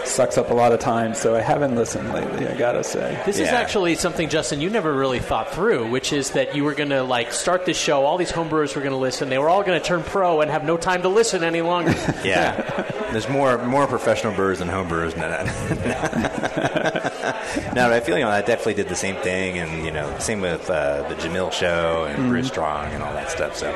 [0.05, 1.13] sucks up a lot of time.
[1.13, 2.47] So I haven't listened lately.
[2.47, 3.21] I gotta say.
[3.25, 3.55] This is Yeah.
[3.55, 7.03] actually something, Justin, you never really thought through, which is that you were going to
[7.03, 8.05] like start this show.
[8.05, 9.29] All these homebrewers were going to listen.
[9.29, 11.93] They were all going to turn pro and have no time to listen any longer.
[12.23, 12.85] Yeah.
[13.11, 15.15] There's more more professional brewers than home brewers.
[15.15, 15.29] No,
[17.73, 20.41] no, I feel you know I definitely did the same thing, and you know, same
[20.41, 23.55] with uh, the Jamil show and Brew Strong and all that stuff.
[23.55, 23.71] So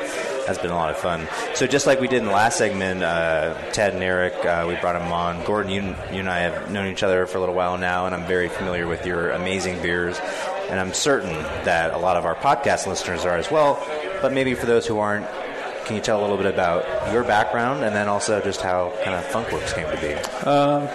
[0.46, 1.26] that's been a lot of fun.
[1.54, 4.76] So just like we did in the last segment, uh, Ted and Eric, uh, we
[4.76, 5.44] brought them on.
[5.44, 8.14] Gordon, you, you and I have known each other for a little while now, and
[8.14, 10.18] I'm very familiar with your amazing beers,
[10.68, 11.32] and I'm certain
[11.64, 13.82] that a lot of our podcast listeners are as well.
[14.22, 15.26] But maybe for those who aren't,
[15.84, 19.14] can you tell a little bit about your background and then also just how kind
[19.14, 20.14] of Funkwerks came to be?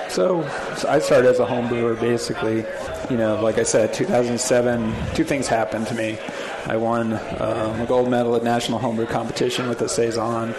[0.10, 2.65] So, so I started as a home brewer, basically.
[3.10, 6.17] You know, like I said, 2007, two things happened to me.
[6.65, 10.54] I won um, a gold medal at National Homebrew Competition with the Saison,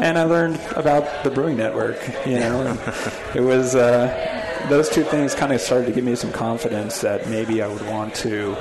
[0.00, 2.00] and I learned about the Brewing Network.
[2.26, 2.78] You know,
[3.34, 7.28] it was uh, those two things kind of started to give me some confidence that
[7.28, 8.56] maybe I would want to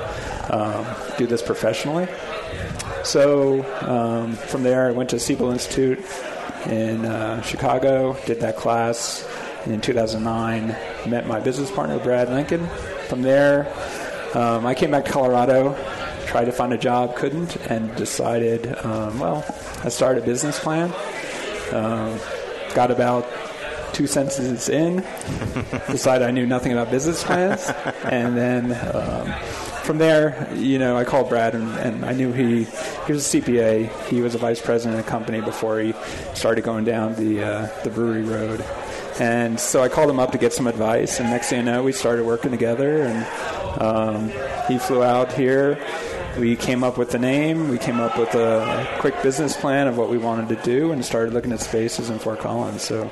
[0.53, 0.85] um,
[1.17, 2.07] do this professionally.
[3.03, 5.99] So um, from there, I went to Siebel Institute
[6.67, 9.27] in uh, Chicago, did that class
[9.65, 10.67] in 2009,
[11.09, 12.67] met my business partner, Brad Lincoln.
[13.07, 13.71] From there,
[14.35, 15.75] um, I came back to Colorado,
[16.27, 19.43] tried to find a job, couldn't, and decided, um, well,
[19.83, 20.93] I started a business plan.
[21.71, 22.19] Um,
[22.75, 23.27] got about
[23.93, 24.97] two sentences in,
[25.89, 27.69] decided I knew nothing about business plans,
[28.05, 29.33] and then um,
[29.83, 32.65] from there, you know, I called Brad, and, and I knew he
[33.05, 34.07] he was a CPA.
[34.07, 35.93] He was a vice president of a company before he
[36.33, 38.63] started going down the uh, the brewery road.
[39.19, 41.83] And so I called him up to get some advice, and next thing you know,
[41.83, 43.03] we started working together.
[43.03, 44.31] And um,
[44.67, 45.77] he flew out here.
[46.39, 47.67] We came up with the name.
[47.67, 51.03] We came up with a quick business plan of what we wanted to do, and
[51.03, 52.81] started looking at spaces in Fort Collins.
[52.81, 53.11] So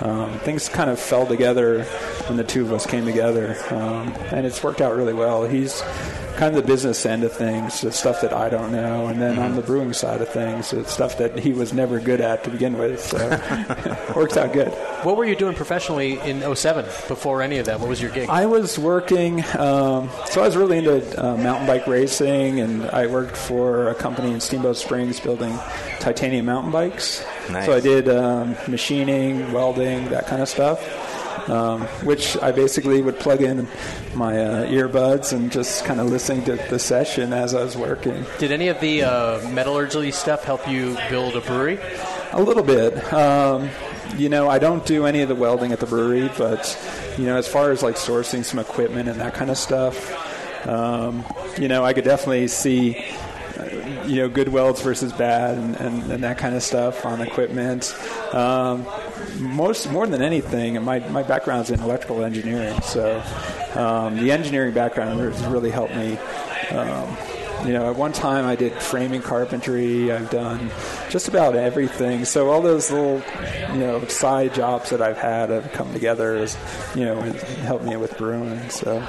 [0.00, 1.84] um, things kind of fell together
[2.26, 5.44] when the two of us came together, um, and it's worked out really well.
[5.44, 5.82] He's
[6.38, 9.40] kind of the business end of things, the stuff that I don't know, and then
[9.40, 12.50] on the brewing side of things, it's stuff that he was never good at to
[12.50, 13.00] begin with.
[13.00, 13.18] So
[14.14, 14.68] works out good.
[15.02, 17.80] what were you doing professionally in 07 before any of that?
[17.80, 18.28] What was your gig?
[18.28, 23.08] I was working, um, so I was really into uh, mountain bike racing, and I
[23.08, 25.58] worked for a company in Steamboat Springs building
[26.08, 27.24] titanium mountain bikes.
[27.50, 27.66] Nice.
[27.66, 30.80] So I did um, machining, welding, that kind of stuff.
[31.48, 33.66] Um, which I basically would plug in
[34.14, 38.26] my uh, earbuds and just kind of listening to the session as I was working.
[38.38, 41.78] Did any of the uh, metallurgy stuff help you build a brewery?
[42.32, 42.92] A little bit.
[43.14, 43.70] Um,
[44.18, 46.76] you know, I don't do any of the welding at the brewery, but
[47.16, 49.96] you know, as far as like sourcing some equipment and that kind of stuff,
[50.68, 51.24] um,
[51.58, 53.06] you know, I could definitely see,
[54.08, 57.94] you know, good welds versus bad and, and, and that kind of stuff on equipment.
[58.32, 58.86] Um,
[59.38, 63.22] most more than anything, my my background's in electrical engineering, so
[63.74, 66.18] um, the engineering background has really helped me.
[66.70, 67.16] Um,
[67.66, 70.12] you know, at one time I did framing carpentry.
[70.12, 70.70] I've done
[71.10, 72.24] just about everything.
[72.24, 73.22] So all those little,
[73.72, 76.56] you know, side jobs that I've had have come together as,
[76.94, 78.70] you know, helped me with brewing.
[78.70, 79.04] So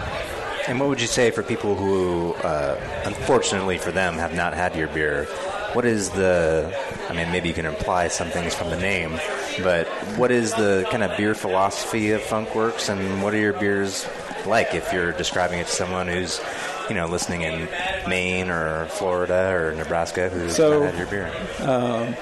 [0.70, 4.76] And what would you say for people who, uh, unfortunately for them, have not had
[4.76, 5.26] your beer?
[5.74, 6.72] What is the,
[7.10, 9.20] I mean, maybe you can imply some things from the name,
[9.64, 14.08] but what is the kind of beer philosophy of Funkwerks and what are your beers
[14.46, 16.40] like if you're describing it to someone who's,
[16.88, 17.68] you know, listening in
[18.08, 22.16] Maine or Florida or Nebraska who's So- not had your beer?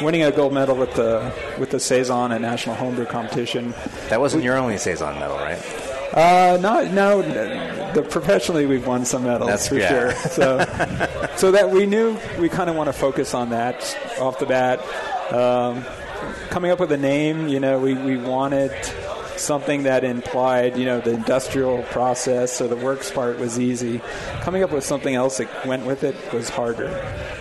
[0.00, 3.72] winning a gold medal with the with the saison at national homebrew competition.
[4.08, 5.60] That wasn't your only Saison medal, right?
[6.12, 7.22] Uh, not no.
[7.92, 9.88] The professionally, we've won some medals That's- for yeah.
[9.88, 10.12] sure.
[10.32, 10.58] So,
[11.36, 14.80] so that we knew we kind of want to focus on that off the bat.
[15.32, 15.84] Um,
[16.50, 18.72] coming up with a name, you know, we, we wanted
[19.36, 24.00] something that implied, you know, the industrial process, so the works part was easy.
[24.42, 26.90] Coming up with something else that went with it was harder.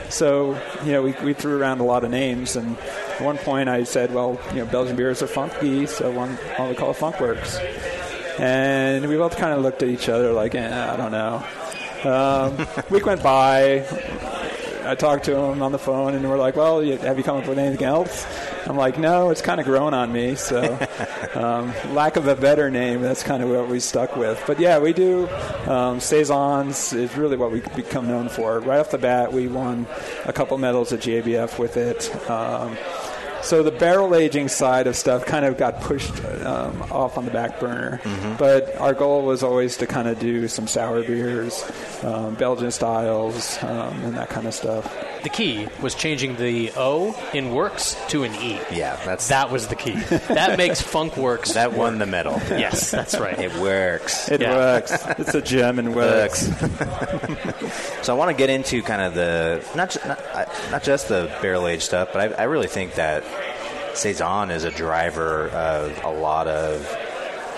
[0.09, 3.69] So, you know, we, we threw around a lot of names, and at one point
[3.69, 6.97] I said, well, you know, Belgian beers are funky, so why don't we call it
[6.97, 7.59] Funkwerks?
[8.41, 11.45] And we both kind of looked at each other like, eh, I don't know.
[12.03, 13.85] Um, week went by.
[14.83, 17.47] I talked to him on the phone, and we're like, "Well, have you come up
[17.47, 18.25] with anything else?"
[18.65, 20.79] I'm like, "No, it's kind of grown on me." So,
[21.35, 24.43] um, lack of a better name, that's kind of what we stuck with.
[24.47, 25.29] But yeah, we do
[25.67, 28.59] um, saisons is really what we become known for.
[28.59, 29.85] Right off the bat, we won
[30.25, 32.09] a couple medals at GABF with it.
[32.27, 32.75] Um,
[33.43, 36.13] so the barrel aging side of stuff kind of got pushed
[36.45, 37.99] um, off on the back burner.
[38.37, 41.63] But our goal was always to kind of do some sour beers,
[42.03, 44.85] um, Belgian styles, um, and that kind of stuff.
[45.23, 48.59] The key was changing the O in Works to an E.
[48.71, 49.91] Yeah, that's That was the key.
[49.93, 51.53] That makes Funkwerks.
[51.53, 52.41] that won the medal.
[52.49, 53.37] Yes, that's right.
[53.37, 54.29] It works.
[54.31, 54.55] It Yeah.
[54.55, 54.91] works.
[55.19, 56.49] It's a gem and works.
[58.01, 61.07] So I want to get into kind of the not ju- not, uh, not just
[61.07, 63.23] the barrel aged stuff, but I, I really think that
[63.93, 66.81] saison is a driver of a lot of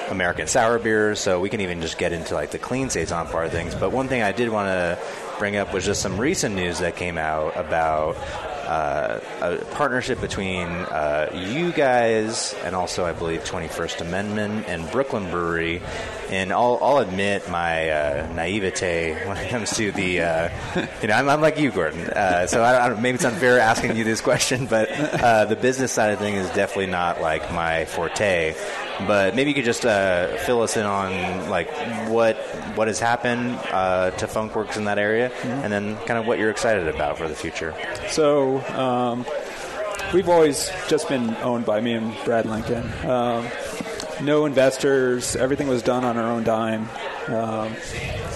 [0.09, 1.19] American sour beers.
[1.19, 3.75] So we can even just get into like the clean saison part of things.
[3.75, 4.99] But one thing I did want to
[5.39, 8.17] bring up was just some recent news that came out about.
[8.63, 15.29] Uh, a partnership between uh, you guys and also, I believe, 21st Amendment and Brooklyn
[15.29, 15.81] Brewery.
[16.29, 20.49] And I'll, I'll admit my uh, naivete when it comes to the, uh,
[21.01, 22.09] you know, I'm, I'm like you, Gordon.
[22.09, 25.91] Uh, so I, I maybe it's unfair asking you this question, but uh, the business
[25.91, 28.55] side of things is definitely not like my forte.
[29.07, 31.69] But maybe you could just uh, fill us in on like
[32.09, 32.37] what
[32.75, 36.51] what has happened uh, to Funkwerks in that area, and then kind of what you're
[36.51, 37.73] excited about for the future.
[38.09, 39.25] So um,
[40.13, 42.83] we've always just been owned by me and Brad Lincoln.
[43.09, 43.47] Um,
[44.21, 45.35] no investors.
[45.35, 46.87] Everything was done on our own dime.
[47.27, 47.75] Um,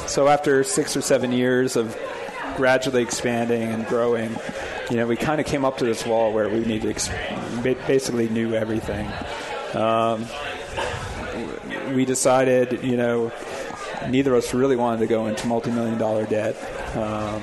[0.07, 1.97] so after six or seven years of
[2.55, 4.35] gradually expanding and growing,
[4.89, 7.09] you know, we kind of came up to this wall where we needed ex-
[7.61, 9.07] ba- basically knew everything.
[9.73, 10.25] Um,
[11.93, 13.31] we decided, you know,
[14.09, 16.55] neither of us really wanted to go into multi-million dollar debt.
[16.95, 17.41] Um,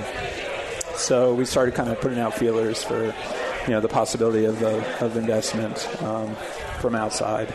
[0.97, 5.03] so we started kind of putting out feelers for, you know, the possibility of, of,
[5.03, 6.35] of investment um,
[6.81, 7.53] from outside.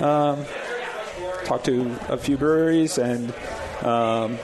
[0.00, 0.44] Um,
[1.44, 3.30] talked to a few breweries, and
[3.82, 4.38] um,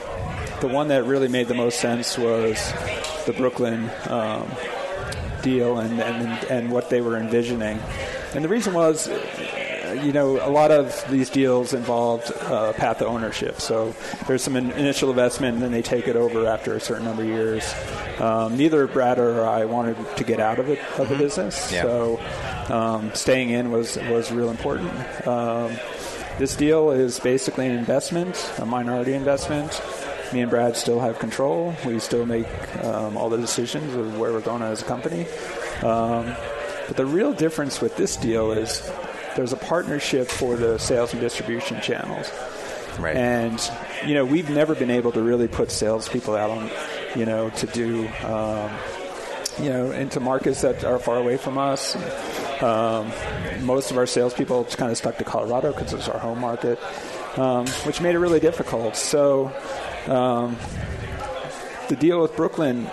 [0.61, 2.73] the one that really made the most sense was
[3.25, 4.49] the Brooklyn um,
[5.41, 7.79] deal and, and and what they were envisioning.
[8.33, 9.60] And the reason was, uh,
[9.91, 13.59] you know, a lot of these deals involved uh, path of ownership.
[13.61, 13.95] So
[14.27, 17.23] there's some in- initial investment, and then they take it over after a certain number
[17.23, 17.73] of years.
[18.19, 21.81] Um, neither Brad or I wanted to get out of it of the business, Yeah.
[21.83, 22.19] so
[22.69, 24.91] um, staying in was was real important.
[25.27, 25.71] Um,
[26.37, 29.81] this deal is basically an investment, a minority investment.
[30.33, 31.75] Me and Brad still have control.
[31.85, 32.47] We still make
[32.83, 35.25] um, all the decisions of where we're going as a company.
[35.83, 36.33] Um,
[36.87, 38.89] but the real difference with this deal is
[39.35, 42.29] there's a partnership for the sales and distribution channels.
[42.99, 43.15] Right.
[43.15, 43.71] And,
[44.05, 46.69] you know, we've never been able to really put salespeople out on,
[47.15, 48.69] you know, to do, um,
[49.61, 51.95] you know, into markets that are far away from us.
[52.61, 53.11] Um,
[53.61, 56.79] most of our salespeople just kind of stuck to Colorado because it's our home market,
[57.37, 58.95] um, which made it really difficult.
[58.95, 59.51] So
[60.07, 60.57] um,
[61.89, 62.89] the deal with Brooklyn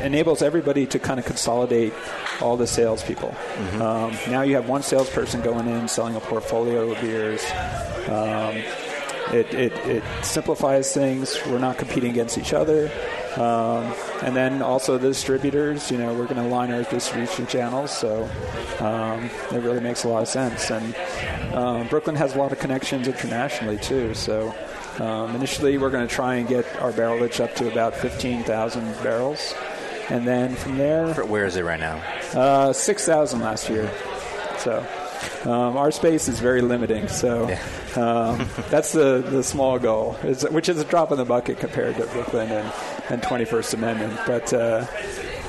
[0.00, 1.92] enables everybody to kind of consolidate
[2.40, 3.34] all the salespeople.
[3.74, 7.44] Um, now you have one salesperson going in selling a portfolio of beers.
[8.08, 8.62] Um,
[9.32, 11.38] it, it, it simplifies things.
[11.46, 12.90] We're not competing against each other.
[13.36, 13.92] Um,
[14.22, 18.30] and then also the distributors, you know, we're going to align our distribution channels, so
[18.78, 20.70] um, it really makes a lot of sense.
[20.70, 20.94] And
[21.52, 24.14] um, Brooklyn has a lot of connections internationally too.
[24.14, 24.54] So
[25.00, 29.54] um, initially, we're going to try and get our barrelage up to about 15,000 barrels,
[30.10, 32.02] and then from there, Where is it right now?
[32.34, 33.90] uh, 6,000 last year.
[34.58, 34.86] So
[35.44, 37.08] um, our space is very limiting.
[37.08, 37.44] So
[37.96, 41.96] um, that's the, the small goal, is, which is a drop in the bucket compared
[41.96, 42.72] to Brooklyn and,
[43.10, 44.20] and 21st Amendment.
[44.26, 44.86] But uh,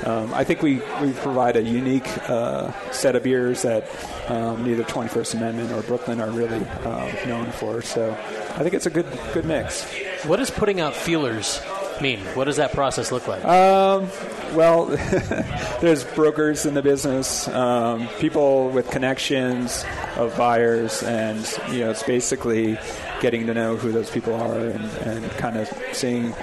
[0.06, 3.88] um, I think we, we provide a unique uh, set of beers that
[4.30, 7.82] um, neither 21st Amendment or Brooklyn are really um, known for.
[7.82, 9.84] So I think it's a good good mix.
[10.26, 11.62] What does putting out feelers
[12.02, 12.20] mean?
[12.36, 13.44] What does that process look like?
[13.46, 14.10] Um,
[14.54, 14.86] well,
[15.82, 19.86] there's brokers in the business, um, people with connections
[20.16, 21.38] of buyers, and
[21.72, 22.78] you know, it's basically
[23.22, 26.34] getting to know who those people are and, and kind of seeing,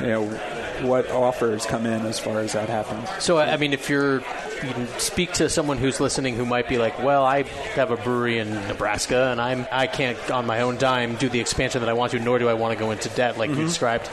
[0.00, 0.40] you know,
[0.82, 3.08] what offers come in as far as that happens.
[3.22, 6.78] So, I mean, if you're, you can speak to someone who's listening who might be
[6.78, 7.42] like, well, I
[7.74, 11.40] have a brewery in Nebraska, and I'm I can't on my own dime do the
[11.40, 13.56] expansion that I want to, nor do I want to go into debt like you
[13.56, 14.08] described.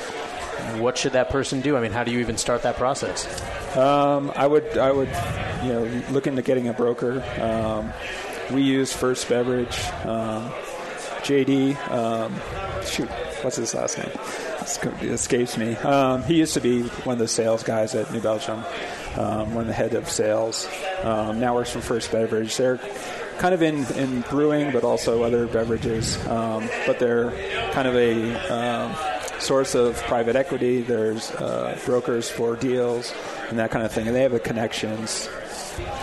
[0.79, 1.77] What should that person do?
[1.77, 3.27] I mean, how do you even start that process?
[3.77, 5.09] Um, I would, I would,
[5.63, 7.23] you know, look into getting a broker.
[7.41, 7.93] Um,
[8.53, 9.77] we use First Beverage.
[10.05, 10.51] Um,
[11.23, 12.35] JD, um,
[12.85, 13.09] shoot,
[13.43, 14.11] what's his last name?
[15.01, 15.75] It escapes me.
[15.77, 18.63] Um, he used to be one of the sales guys at New Belgium,
[19.15, 20.67] um, one of the head of sales.
[21.03, 22.57] Now works for First Beverage.
[22.57, 22.79] They're
[23.37, 26.17] kind of in, in brewing, but also other beverages.
[26.25, 27.31] But they're
[27.71, 29.12] kind of a
[29.43, 30.81] source of private equity.
[30.81, 33.13] There's uh, brokers for deals
[33.49, 35.29] and that kind of thing, and they have the connections.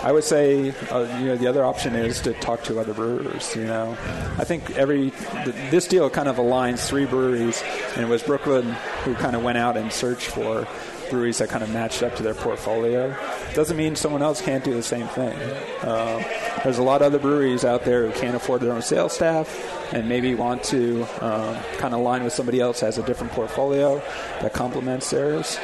[0.02, 3.54] I would say, uh, you know, the other option is to talk to other brewers.
[3.54, 3.96] You know,
[4.38, 7.62] I think every th- this deal kind of aligns three breweries,
[7.94, 8.72] and it was Brooklyn
[9.04, 10.66] who kind of went out and searched for
[11.10, 13.14] breweries that kind of matched up to their portfolio.
[13.54, 15.36] Doesn't mean someone else can't do the same thing.
[15.82, 16.22] Uh,
[16.64, 19.92] there's a lot of other breweries out there who can't afford their own sales staff
[19.94, 23.98] and maybe want to um, kind of align with somebody else has a different portfolio
[24.40, 25.58] that complements theirs,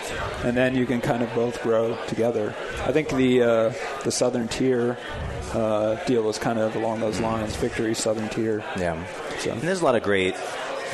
[0.45, 2.55] and then you can kind of both grow together.
[2.85, 3.73] I think the uh,
[4.05, 4.97] the Southern Tier
[5.53, 7.55] uh, deal was kind of along those lines.
[7.57, 8.65] Victory Southern Tier.
[8.77, 9.05] Yeah.
[9.39, 10.35] So- And there's a lot of great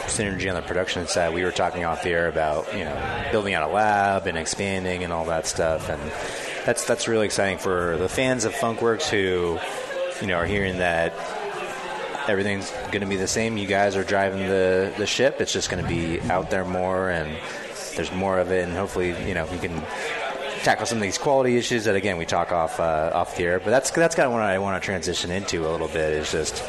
[0.07, 1.33] synergy on the production side.
[1.33, 5.05] We were talking off the air about you know building out a lab and expanding
[5.05, 6.01] and all that stuff, and
[6.67, 9.59] that's that's really exciting for the fans of Funkwerks who
[10.23, 11.13] you know are hearing that
[12.29, 13.59] everything's going to be the same.
[13.59, 15.41] You guys are driving the the ship.
[15.41, 17.37] It's just going to be out there more, and
[17.97, 19.83] there's more of it, and hopefully you know you can
[20.63, 23.59] tackle some of these quality issues that again we talk off uh, off the air.
[23.59, 26.13] But that's that's kind of what I want to transition into a little bit.
[26.13, 26.63] Is just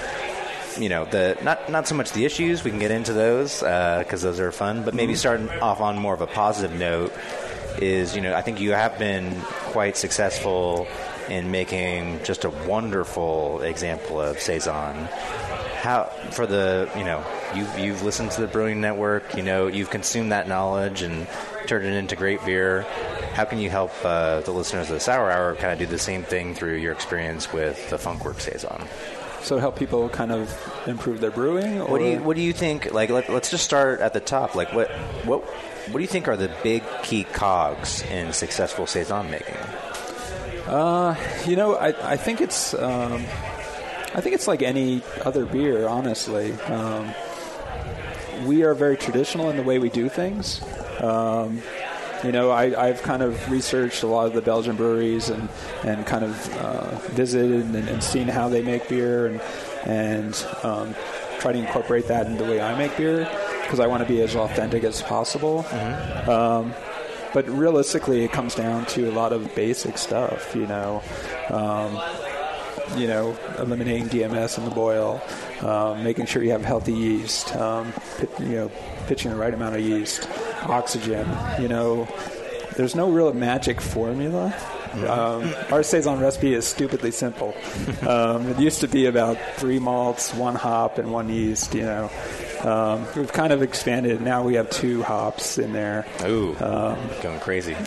[0.80, 4.24] you know the not not so much the issues we can get into those because
[4.24, 7.14] those are fun, but maybe starting off on more of a positive note
[7.80, 10.88] is you know I think you have been quite successful
[11.30, 14.96] in making just a wonderful example of saison.
[15.82, 17.24] How for the you know
[17.56, 21.28] you've you've listened to the Brewing Network, you know you've consumed that knowledge and
[21.68, 22.84] turned it into great beer.
[23.34, 26.00] How can you help uh, the listeners of the Sour Hour kind of do the
[26.00, 28.88] same thing through your experience with the Funkwerks saison?
[29.44, 30.58] So help people kind of
[30.88, 31.82] improve their brewing.
[31.82, 32.94] Or What do you What do you think?
[32.94, 34.56] Like, let, us just start at the top.
[34.56, 34.90] Like, what
[35.26, 39.58] what what do you think are the big key cogs in successful saison making?
[41.46, 43.26] You know, I, I think it's um,
[44.16, 45.88] I think it's like any other beer.
[45.88, 47.14] Honestly, um,
[48.46, 50.62] we are very traditional in the way we do things.
[51.02, 51.62] Um,
[52.24, 55.50] you know, I, I've kind of researched a lot of the Belgian breweries and,
[55.84, 59.42] and kind of uh, visited and, and seen how they make beer and
[59.86, 60.96] and um,
[61.40, 63.30] try to incorporate that in the way I make beer
[63.64, 65.66] because I want to be as authentic as possible.
[66.30, 66.74] Um,
[67.34, 70.56] but realistically, it comes down to a lot of basic stuff.
[70.56, 71.02] You know,
[71.50, 72.00] um,
[72.98, 75.22] you know, eliminating DMS in the boil,
[75.62, 78.72] um, making sure you have healthy yeast, um, pit, you know,
[79.08, 80.30] pitching the right amount of yeast,
[80.64, 81.28] oxygen.
[81.60, 82.08] You know,
[82.76, 84.56] there's no real magic formula.
[85.08, 87.56] Um, our saison recipe is stupidly simple.
[88.04, 91.74] Um, it used to be about three malts, one hop, and one yeast.
[91.74, 92.12] You know,
[92.64, 94.22] um, we've kind of expanded.
[94.22, 96.06] Now we have two hops in there.
[96.24, 96.56] Ooh,
[97.22, 97.76] going crazy.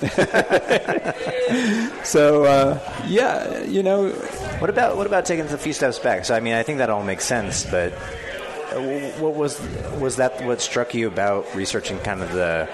[2.05, 4.11] So uh, yeah, you know,
[4.59, 6.25] What about what about taking a few steps back?
[6.25, 8.81] So I mean, I think that all makes sense, but uh,
[9.19, 9.61] what was
[9.99, 12.69] was that what struck you about researching kind of the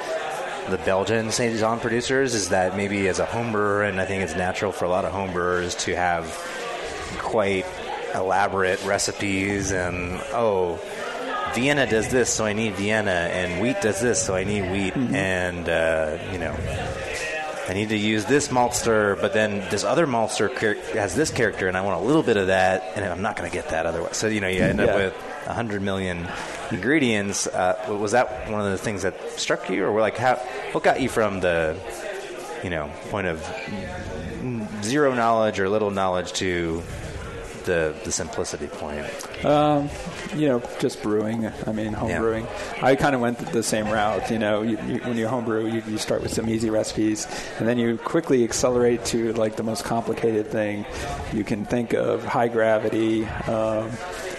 [0.70, 2.34] the Belgian saison producers?
[2.34, 5.04] Is that maybe as a home brewer, and I think it's natural for a lot
[5.04, 6.26] of home brewers to have
[7.18, 7.66] quite
[8.14, 10.78] elaborate recipes and oh.
[11.54, 14.96] Vienna does this, so I need Vienna, and wheat does this, so I need wheat,
[14.96, 16.54] and uh, you know,
[17.68, 21.68] I need to use this maltster, but then this other maltster char- has this character,
[21.68, 23.86] and I want a little bit of that, and I'm not going to get that
[23.86, 24.16] otherwise.
[24.16, 25.14] So you know, you end up with
[25.46, 26.28] a hundred million
[26.70, 27.46] ingredients.
[27.46, 30.36] Uh, was that one of the things that struck you, or like how?
[30.72, 31.76] What got you from the,
[32.64, 33.40] you know, point of
[34.82, 36.82] zero knowledge or little knowledge to
[37.64, 39.06] the the simplicity point?
[40.36, 41.50] you know, just brewing.
[41.66, 42.18] I mean, home Yeah.
[42.20, 42.46] brewing.
[42.80, 44.30] I kind of went the same route.
[44.30, 47.26] You know, you, you, when you home brew, you, you start with some easy recipes,
[47.58, 50.86] and then you quickly accelerate to like the most complicated thing
[51.32, 53.24] you can think of, high gravity.
[53.26, 53.90] Um,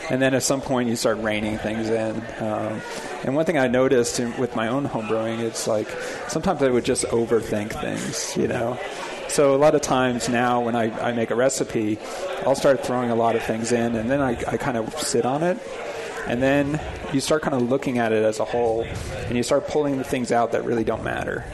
[0.10, 2.16] and then at some point, you start reining things in.
[2.40, 2.82] Um,
[3.24, 5.88] and one thing I noticed in, with my own home brewing, it's like
[6.28, 8.36] sometimes I would just overthink things.
[8.38, 8.80] You know.
[9.34, 11.98] So a lot of times now, when I, I make a recipe,
[12.46, 15.26] I'll start throwing a lot of things in, and then I, I kind of sit
[15.26, 15.58] on it,
[16.28, 16.80] and then
[17.12, 20.04] you start kind of looking at it as a whole, and you start pulling the
[20.04, 21.46] things out that really don't matter.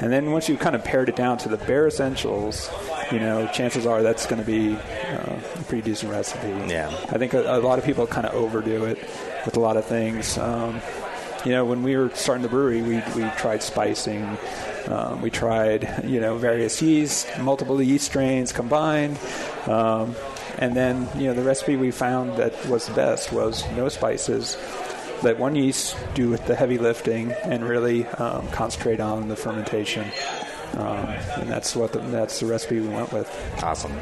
[0.00, 2.68] And then once you kind of pared it down to the bare essentials,
[3.12, 6.48] you know, chances are that's going to be uh, a pretty decent recipe.
[6.68, 6.88] Yeah.
[7.08, 8.98] I think a, a lot of people kind of overdo it
[9.44, 10.36] with a lot of things.
[10.38, 10.80] Um,
[11.44, 14.36] you know, when we were starting the brewery, we, we tried spicing.
[14.88, 19.18] Um, we tried, you know, various yeast, multiple yeast strains combined.
[19.66, 20.14] Um,
[20.58, 24.56] and then, you know, the recipe we found that was the best was no spices.
[25.22, 30.10] Let one yeast do the heavy lifting and really um, concentrate on the fermentation.
[30.74, 31.08] Um,
[31.38, 33.28] and that's what the, that's the recipe we went with.
[33.62, 33.92] Awesome.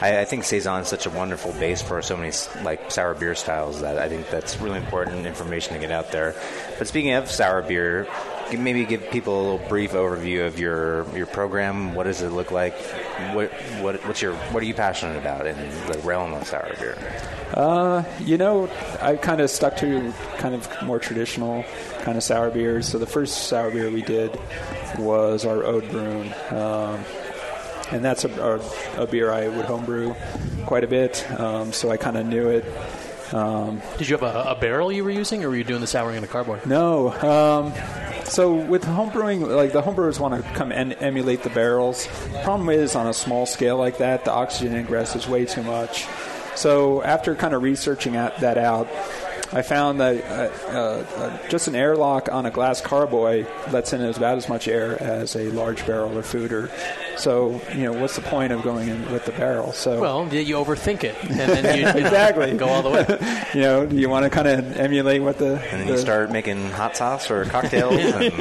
[0.00, 2.32] I, I think saison is such a wonderful base for so many
[2.62, 6.34] like sour beer styles that I think that's really important information to get out there.
[6.78, 8.08] But speaking of sour beer,
[8.52, 11.94] maybe give people a little brief overview of your your program.
[11.94, 12.74] What does it look like?
[13.32, 16.96] What what what's your what are you passionate about in the realm of sour beer?
[18.20, 18.70] You know,
[19.00, 21.64] I kind of stuck to kind of more traditional
[22.02, 22.88] kind of sour beers.
[22.88, 24.38] So the first sour beer we did
[24.98, 26.34] was our Oud Bruin.
[26.50, 27.04] Um,
[27.90, 28.60] and that's a,
[28.96, 30.14] a, a beer I would homebrew
[30.66, 31.28] quite a bit.
[31.38, 32.64] Um, so I kind of knew it.
[33.98, 36.16] Did you have a, a barrel you were using, or were you doing the souring
[36.16, 36.64] in a cardboard?
[36.66, 37.10] No.
[37.10, 37.72] Um,
[38.24, 42.06] so with homebrewing, like the homebrewers want to come and emulate the barrels.
[42.42, 46.06] Problem is, on a small scale like that, the oxygen ingress is way too much.
[46.54, 48.88] So after kind of researching at, that out,
[49.52, 54.00] I found that uh, uh, uh, just an airlock on a glass carboy lets in
[54.02, 57.18] about as much air as a large barrel of food or foeder.
[57.18, 59.72] So you know, what's the point of going in with the barrel?
[59.72, 62.52] So Well, you overthink it, and then you, you know, Exactly.
[62.56, 63.46] go all the way.
[63.54, 66.32] you know, you want to kind of emulate what the And then the- you start
[66.32, 68.32] making hot sauce or cocktails and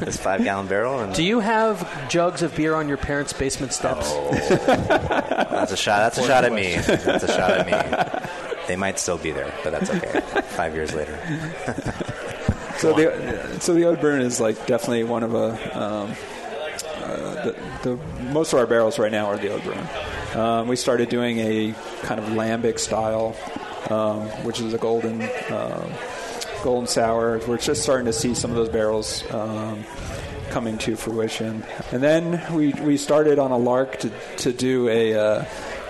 [0.00, 0.98] this five gallon barrel.
[1.00, 4.12] And Do you have jugs of beer on your parents' basement steps?
[4.12, 5.98] that's a shot.
[5.98, 6.76] That's a shot at me.
[6.76, 8.42] That's a shot at me.
[8.66, 10.20] They might still be there, but that's okay.
[10.50, 11.18] Five years later.
[12.78, 16.14] So the so the Oud Bruin is like definitely one of a um,
[17.02, 19.86] uh, the, the most of our barrels right now are the Oud Bruin.
[20.34, 23.34] Um, we started doing a kind of lambic style,
[23.88, 25.90] um, which is a golden um,
[26.62, 27.40] golden sour.
[27.46, 29.24] We're just starting to see some of those barrels.
[29.32, 29.84] Um,
[30.50, 35.12] coming to fruition and then we, we started on a lark to, to do a
[35.12, 35.44] uh,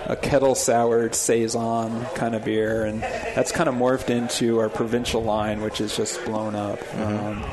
[0.07, 5.21] a kettle soured saison kind of beer, and that's kind of morphed into our provincial
[5.21, 6.79] line, which is just blown up.
[6.95, 7.43] Um,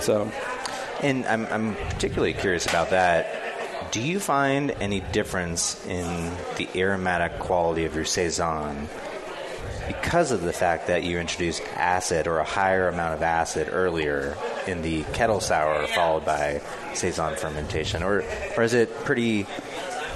[0.00, 0.30] so,
[1.02, 3.90] And I'm, I'm particularly curious about that.
[3.90, 8.88] Do you find any difference in the aromatic quality of your saison
[9.88, 14.36] because of the fact that you introduced acid or a higher amount of acid earlier
[14.66, 16.60] in the kettle sour, followed by
[16.94, 18.22] saison fermentation, or
[18.56, 19.46] or is it pretty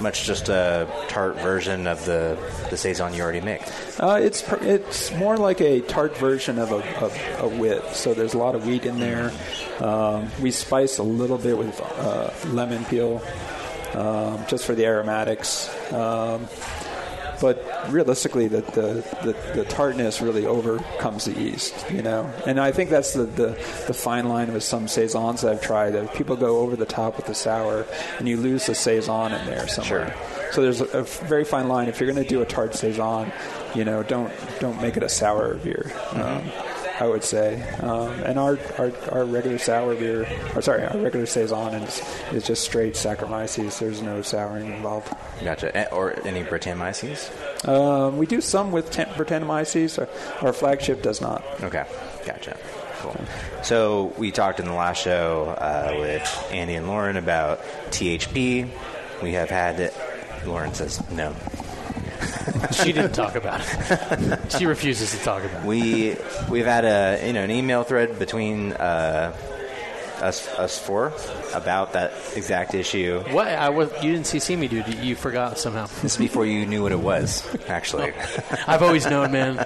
[0.01, 2.37] much just a tart version of the
[2.69, 3.61] the saison you already make?
[3.99, 7.83] uh, it's it's more like a tart version of a, of a wit.
[7.93, 9.31] So there's a lot of wheat in there.
[9.79, 13.21] Um, we spice a little bit with uh, lemon peel,
[13.93, 15.69] um, just for the aromatics.
[15.93, 16.47] Um,
[17.41, 22.31] but realistically, the, the, the, the tartness really overcomes the yeast, you know.
[22.45, 23.47] And I think that's the, the,
[23.87, 25.91] the fine line with some saisons that I've tried.
[25.91, 27.85] That people go over the top with the sour,
[28.19, 30.15] and you lose the saison in there somewhere.
[30.51, 31.87] So there's a, a very fine line.
[31.87, 33.31] If you're going to do a tart saison,
[33.75, 35.91] you know, don't don't make it a sour beer.
[36.11, 36.43] Um,
[37.03, 40.25] I would say, um, and our, our our regular sour beer,
[40.55, 42.01] or sorry, our regular saison is
[42.31, 43.77] is just straight Saccharomyces.
[43.79, 45.11] There's no souring involved.
[45.43, 45.75] Gotcha.
[45.75, 47.27] Eh, Or any Brettanomyces?
[47.67, 49.99] Um, we do some with Brettanomyces.
[49.99, 51.43] Our, our flagship does not.
[51.61, 51.83] Okay,
[52.25, 52.55] gotcha.
[53.01, 53.17] Cool.
[53.63, 57.59] So we talked in the last show uh, with Andy and Lauren about
[57.91, 58.69] THP.
[59.21, 59.93] We have had it.
[60.45, 61.35] Lauren says no.
[62.71, 64.51] She didn't talk about it.
[64.57, 65.67] She refuses to talk about it.
[65.67, 66.15] We
[66.49, 69.35] we've had a you know an email thread between uh,
[70.23, 71.13] us us four
[71.53, 73.21] about that exact issue.
[73.31, 73.47] What?
[73.47, 73.91] I was.
[74.01, 74.87] You didn't see me, dude.
[74.87, 75.87] You, you forgot somehow.
[76.01, 77.43] This is before you knew what it was.
[77.67, 78.13] Actually,
[78.67, 79.65] I've always known, man.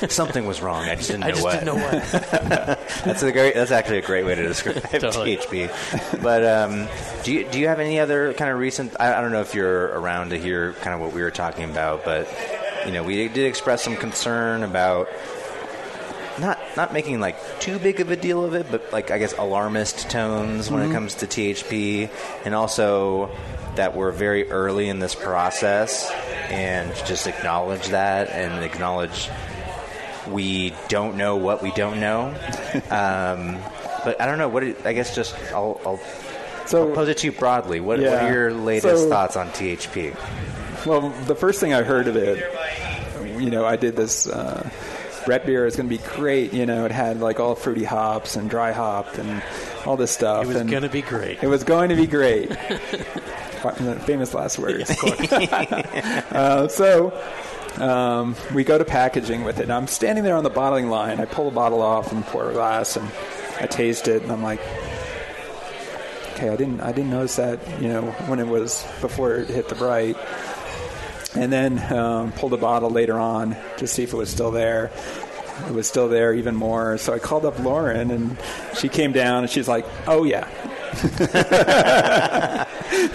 [0.08, 0.84] something was wrong.
[0.88, 1.52] I just didn't know I just what.
[1.52, 2.02] didn't know what.
[3.04, 3.54] That's a great.
[3.54, 5.36] That's actually a great way to describe Totally.
[5.36, 6.22] THP.
[6.22, 6.88] But um,
[7.24, 8.96] do you do you have any other kind of recent?
[8.98, 11.64] I, I don't know if you're around to hear kind of what we were talking
[11.64, 12.28] about, but
[12.86, 15.08] you know, we did express some concern about
[16.40, 19.32] not not making like too big of a deal of it, but like I guess
[19.36, 22.10] alarmist tones when it comes to THP,
[22.44, 23.30] and also
[23.76, 26.10] that we're very early in this process,
[26.50, 29.28] and just acknowledge that and acknowledge
[30.28, 32.34] we don't know what we don't know.
[32.90, 33.58] Um,
[34.04, 34.62] but I don't know what.
[34.62, 36.00] It, I guess just I'll, I'll,
[36.66, 37.80] So I'll pose it to you broadly.
[37.80, 40.16] What, what are your latest So- thoughts on THP?
[40.86, 42.38] Well, the first thing I heard of it,
[43.40, 44.28] you know, I did this.
[44.28, 44.68] Uh,
[45.28, 46.54] Brett beer is going to be great.
[46.54, 49.42] You know, it had like all fruity hops and dry hop and
[49.84, 50.44] all this stuff.
[50.44, 51.42] It was going to be great.
[51.42, 52.48] It was going to be great.
[54.06, 54.90] Famous last words.
[55.02, 57.12] uh, so
[57.76, 59.64] um, we go to packaging with it.
[59.64, 61.20] And I'm standing there on the bottling line.
[61.20, 63.06] I pull the bottle off and pour a glass, and
[63.60, 64.60] I taste it, and I'm like,
[66.32, 69.68] okay, I didn't, I didn't notice that, you know, when it was before it hit
[69.68, 70.16] the bright.
[71.34, 74.90] And then um, pulled the bottle later on to see if it was still there.
[75.66, 76.98] It was still there even more.
[76.98, 78.36] So I called up Lauren, and
[78.78, 80.48] she came down, and she's like, "Oh yeah."
[81.18, 82.68] that,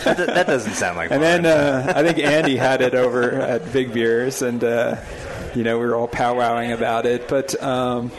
[0.03, 1.11] that doesn't sound like.
[1.11, 1.43] And Lauren.
[1.43, 4.97] then uh, I think Andy had it over at Big Beers, and uh,
[5.56, 7.28] you know, we were all powwowing about it.
[7.28, 8.12] But um,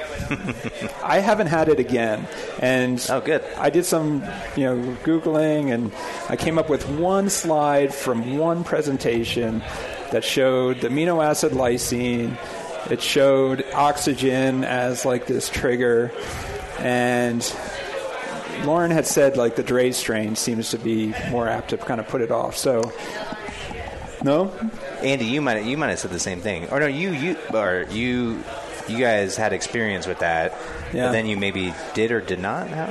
[1.03, 2.26] I haven't had it again.
[2.61, 3.43] And Oh, good.
[3.57, 4.22] I did some,
[4.57, 5.93] you know, googling, and
[6.28, 9.62] I came up with one slide from one presentation
[10.12, 12.37] that showed the amino acid lysine.
[12.91, 16.12] It showed oxygen as like this trigger,
[16.78, 17.43] and
[18.64, 22.09] Lauren had said like the Drie strain seems to be more apt to kind of
[22.09, 22.57] put it off.
[22.57, 22.93] So,
[24.22, 24.53] no,
[25.05, 27.85] Andy, you might you might have said the same thing, or no, you you or
[27.91, 28.43] you
[28.89, 30.53] you guys had experience with that,
[30.93, 31.07] Yeah.
[31.07, 32.91] but then you maybe did or did not have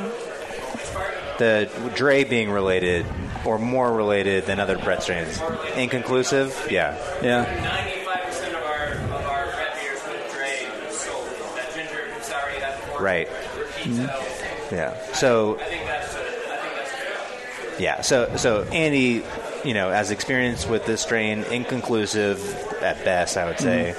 [1.40, 3.06] the Drie being related
[3.46, 5.40] or more related than other Brett strains.
[5.76, 6.96] Inconclusive, yeah.
[7.22, 7.46] yeah.
[7.46, 11.28] 95% of our, of beers with Drie sold.
[11.56, 13.28] That ginger, sorry, that pork Right.
[13.60, 14.70] repeats itself.
[14.72, 15.12] Yeah.
[15.14, 16.76] So I think that's, a, I think
[17.68, 18.02] that's yeah.
[18.02, 19.24] So so Andy,
[19.64, 22.40] you know, as experience with this strain, inconclusive
[22.82, 23.96] at best, I would say.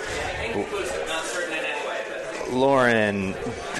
[0.47, 2.05] Inclusive, not certain in any way.
[2.41, 3.35] But Lauren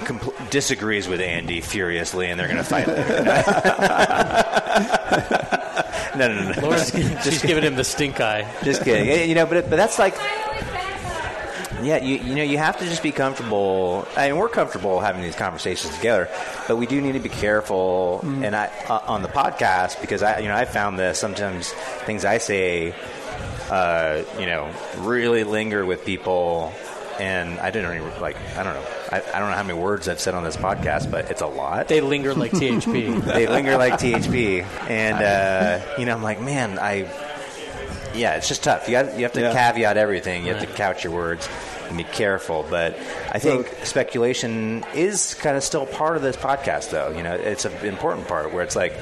[0.05, 3.25] compl- disagrees with Andy furiously, and they're going to fight later.
[6.17, 6.61] no, no, no, no.
[6.63, 6.91] Laura's
[7.25, 8.51] she's giving him the stink eye.
[8.63, 9.29] Just kidding.
[9.29, 10.15] You know, but but that's like,
[11.83, 14.07] yeah, you you know, you have to just be comfortable.
[14.17, 16.29] I mean, we're comfortable having these conversations together,
[16.69, 18.21] but we do need to be careful.
[18.23, 21.73] And I uh, on the podcast because I you know I found this sometimes
[22.07, 22.95] things I say,
[23.71, 26.73] uh, you know, really linger with people.
[27.21, 28.37] And I didn't even like.
[28.57, 28.85] I don't know.
[29.13, 31.47] I, I don't know how many words I've said on this podcast, but it's a
[31.47, 33.25] lot They linger like THP.
[33.35, 37.03] they linger like THP, and uh, you know, I'm like, man, I,
[38.15, 38.89] yeah, it's just tough.
[38.89, 39.53] You got, you have to Yeah.
[39.53, 40.47] caveat everything.
[40.47, 41.49] You have to couch your words
[41.89, 42.65] and be careful.
[42.69, 42.97] But
[43.33, 47.11] I think speculation is kind of still part of this podcast, though.
[47.11, 48.95] You know, it's an important part where it's like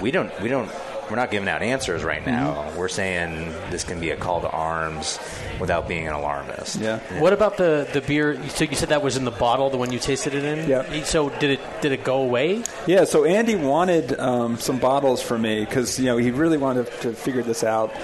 [0.00, 0.70] we don't, we don't.
[1.10, 2.70] We're not giving out answers right now.
[2.76, 5.18] We're saying this can be a call to arms
[5.58, 6.76] without being an alarmist.
[6.76, 6.98] Yeah.
[7.20, 8.38] What about the, the beer?
[8.50, 10.68] So you said that was in the bottle, the one you tasted it in.
[10.68, 11.04] Yeah.
[11.04, 12.62] So did it did it go away?
[12.86, 16.86] Yeah, so Andy wanted um, some bottles for me because you know he really wanted
[17.02, 17.94] to figure this out,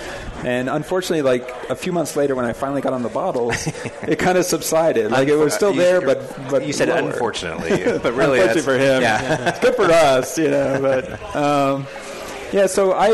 [0.44, 3.66] and unfortunately, like a few months later, when I finally got on the bottles,
[4.02, 5.10] it kind of subsided.
[5.10, 7.10] Like it was still You- there, but but you said lower.
[7.10, 9.02] unfortunately, but really, Unfortunately that's, for him.
[9.02, 9.48] Yeah.
[9.50, 10.78] it's good for us, you know.
[10.80, 11.86] But um,
[12.54, 13.08] yeah, so I,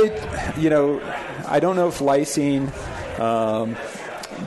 [0.58, 1.00] you know,
[1.48, 2.66] I don't know if lysine,
[3.18, 3.74] um,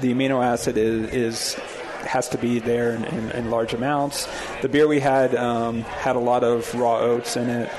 [0.02, 1.54] the amino acid is, is
[2.06, 4.28] has to be there in, in, in large amounts.
[4.62, 7.72] The beer we had um, had a lot of raw oats in it.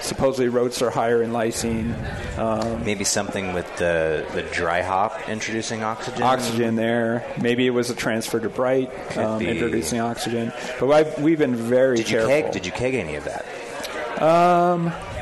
[0.00, 1.94] Supposedly, oats are higher in lysine.
[2.36, 6.22] Um, Maybe something with the the dry hop introducing oxygen.
[6.22, 7.24] oxygen there.
[7.40, 10.52] Maybe it was a transfer to bright, um, introducing oxygen.
[10.80, 12.50] But I've, we've been very Did you keg?
[12.52, 13.46] Did you keg any of that?
[14.20, 15.15] I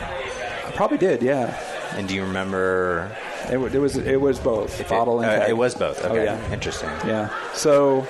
[0.75, 1.59] probably did, yeah.
[1.97, 3.15] And do you remember?
[3.49, 6.05] It, it was it was both if bottle it, and uh, it was both.
[6.05, 6.53] Oh, Okay, yeah.
[6.53, 6.89] interesting.
[7.07, 7.29] Yeah.
[7.53, 8.07] So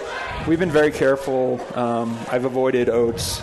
[0.46, 1.60] we've been very careful.
[1.74, 3.42] Um, I've avoided oats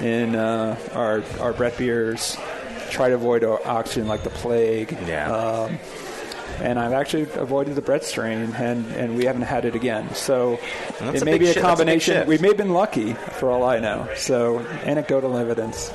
[0.00, 2.36] in uh, our our Brett beers.
[2.90, 4.96] Try to avoid oxygen like the plague.
[5.06, 5.30] Yeah.
[5.30, 5.78] Um,
[6.60, 10.14] and I've actually avoided the Brett strain, and, and we haven't had it again.
[10.14, 10.58] So
[11.00, 12.26] That's it may big be a shi- that's a combination.
[12.26, 14.08] we may have been lucky, for all I know.
[14.16, 15.92] So anecdotal evidence.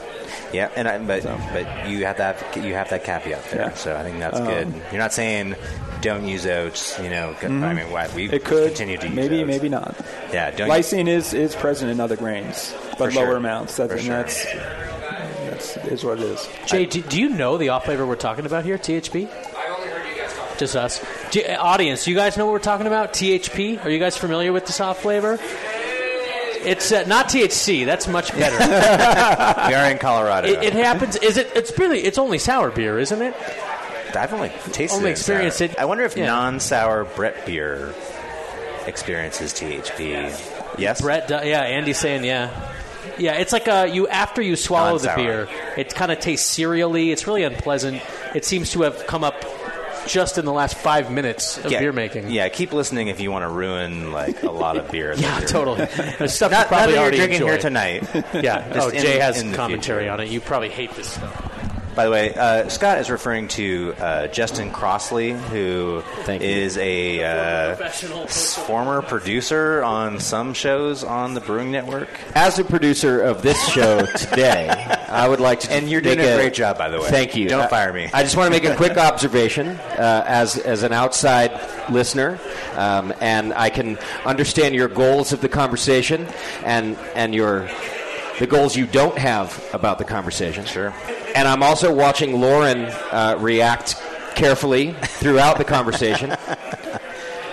[0.54, 1.38] Yeah, and I, but So.
[1.54, 3.62] but you have that you have that caveat there.
[3.68, 3.74] Yeah.
[3.74, 4.74] So I think that's Um, good.
[4.92, 5.56] You're not saying
[6.02, 7.00] don't use oats.
[7.00, 8.34] You know, I mean, why we Mm-hmm.
[8.36, 9.48] It could continue to use maybe oats.
[9.48, 9.96] maybe not.
[10.34, 13.36] Yeah, don't Lysine is, is present in other grains, but For lower sure.
[13.38, 13.78] amounts.
[13.78, 14.16] That's, For and sure.
[14.18, 14.46] that's
[15.50, 16.50] that's is what it is.
[16.66, 18.78] Jay, do, do you know the off flavor we're talking about here?
[18.78, 19.30] THP?
[19.56, 20.41] I only heard you guys talk.
[20.58, 21.04] Just us.
[21.32, 23.14] Do, uh, audience, do you guys know what we're talking about?
[23.14, 23.84] THP?
[23.84, 25.40] Are you guys familiar with the soft flavor?
[26.64, 27.86] It's uh, not THC.
[27.86, 28.58] That's much better.
[29.68, 30.48] we are in Colorado.
[30.48, 31.16] it, it happens.
[31.16, 31.52] Is it?
[31.56, 32.02] It's really.
[32.02, 33.34] It's only sour beer, isn't it?
[34.16, 35.14] I've only tasted Only it.
[35.14, 35.70] experienced sour.
[35.70, 36.26] it- I wonder if yeah.
[36.28, 37.96] non-sour Brett beer
[38.86, 40.78] experiences THP.
[40.78, 42.74] Yes, Brett, yeah, Andy's saying yeah.
[43.18, 45.46] Yeah, it's like uh, you after you swallow the Non-sour.
[45.46, 45.48] beer,
[45.78, 47.12] it kind of tastes cereally.
[47.12, 48.02] It's really unpleasant.
[48.36, 49.44] It seems to have come up
[50.08, 52.30] just in the last five minutes of yeah, beer making.
[52.30, 55.14] Yeah, keep listening if you want to ruin like a lot of beer.
[55.14, 55.86] Yeah, totally.
[56.18, 58.08] There's stuff Not, you probably not that already you're drinking here tonight.
[58.42, 58.68] Yeah.
[58.74, 60.30] Just oh, in- Jay has commentary on it.
[60.30, 61.51] You probably hate this stuff.
[61.96, 67.90] By the way, uh, Scott is referring to uh, Justin Crossley, who is a uh,
[68.28, 72.08] former producer on some shows on the Brewing Network.
[72.34, 74.70] As a producer of this show today,
[75.10, 77.10] I would like to And you're doing make a great job, by the way.
[77.10, 77.50] Thank you.
[77.50, 78.10] Don't I- fire me.
[78.14, 81.52] I just want to make a quick observation uh, as as an outside
[81.90, 82.40] listener,
[82.76, 86.26] um, and I can understand your goals of the conversation
[86.64, 87.70] and and your
[88.42, 90.66] the goals you don't have about the conversation.
[90.66, 90.92] Sure.
[91.36, 94.02] And I'm also watching Lauren uh, react
[94.34, 96.32] carefully throughout the conversation.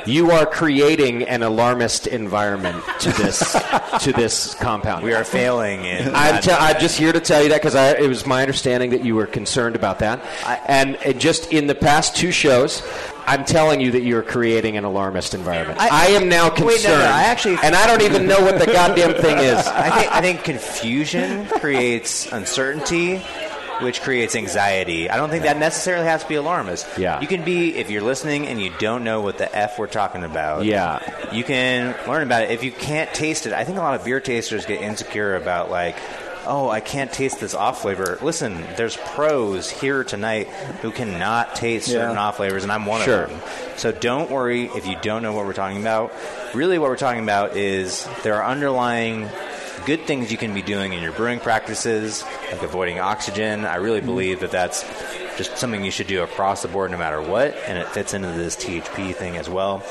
[0.08, 3.38] you are creating an alarmist environment to this
[4.00, 5.04] to this compound.
[5.04, 6.14] We are failing in.
[6.14, 9.04] I'm, te- I'm just here to tell you that because it was my understanding that
[9.04, 10.24] you were concerned about that.
[10.66, 12.82] and it just in the past two shows,
[13.26, 15.78] I'm telling you that you're creating an alarmist environment.
[15.78, 16.68] I, am now concerned.
[16.68, 19.58] Wait, no, no, I actually- and I don't even know what the goddamn thing is.
[19.66, 23.20] I think I think confusion creates uncertainty,
[23.82, 25.08] which creates anxiety.
[25.10, 26.86] I don't think that necessarily has to be alarmist.
[26.98, 27.20] Yeah.
[27.20, 30.24] You can be if you're listening and you don't know what the f we're talking
[30.24, 30.64] about.
[30.64, 31.00] Yeah.
[31.32, 33.52] You can learn about it if you can't taste it.
[33.52, 35.96] I think a lot of beer tasters get insecure about like.
[36.50, 38.16] Oh, I can't taste this off flavor.
[38.22, 40.46] Listen, there's pros here tonight
[40.80, 43.24] who cannot taste certain off flavors, and I'm one Sure.
[43.24, 43.40] of them.
[43.76, 46.10] So don't worry if you don't know what we're talking about.
[46.54, 49.28] Really, what we're talking about is there are underlying
[49.88, 52.22] good things you can be doing in your brewing practices,
[52.52, 53.64] like avoiding oxygen.
[53.64, 54.06] I really mm-hmm.
[54.06, 54.82] believe that that's
[55.38, 58.28] just something you should do across the board no matter what, and it fits into
[58.28, 59.82] this THP thing as well.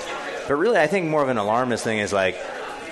[0.47, 2.37] But really, I think more of an alarmist thing is like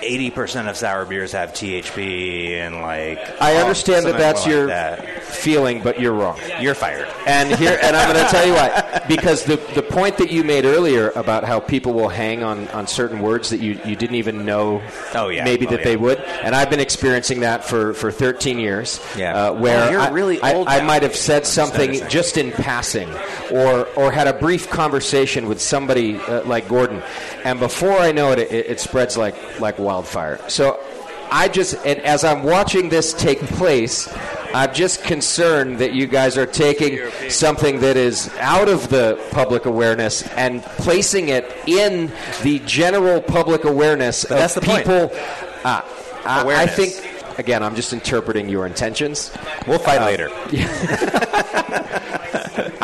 [0.00, 3.20] 80% of sour beers have THP, and like.
[3.40, 5.22] I understand that that's like your that.
[5.22, 6.40] feeling, but you're wrong.
[6.60, 7.06] You're fired.
[7.24, 8.82] And here, and I'm going to tell you why.
[9.06, 12.86] Because the the point that you made earlier about how people will hang on, on
[12.86, 14.82] certain words that you, you didn't even know,
[15.14, 15.42] Oh, yeah.
[15.44, 15.84] maybe Oh, that yeah.
[15.84, 16.18] they would.
[16.18, 19.00] And I've been experiencing that for, for 13 years.
[19.16, 19.34] Yeah.
[19.48, 20.86] Uh, where Oh, you're I, really I- old I, now.
[20.86, 22.08] might have said something noticing.
[22.10, 23.08] just in passing,
[23.50, 27.02] or or had a brief conversation with somebody uh, like Gordon,
[27.44, 30.38] and before I know it, it, it spreads like like wildfire.
[30.48, 30.78] So
[31.30, 34.08] I just, and as I'm watching this take place,
[34.56, 36.98] I'm just concerned that you guys are taking
[37.28, 42.10] something that is out of the public awareness and placing it in
[42.42, 45.10] the general public awareness of that's the people.
[45.62, 45.82] Uh,
[46.24, 49.30] I, I think, again, I'm just interpreting your intentions.
[49.66, 50.30] We'll fight later.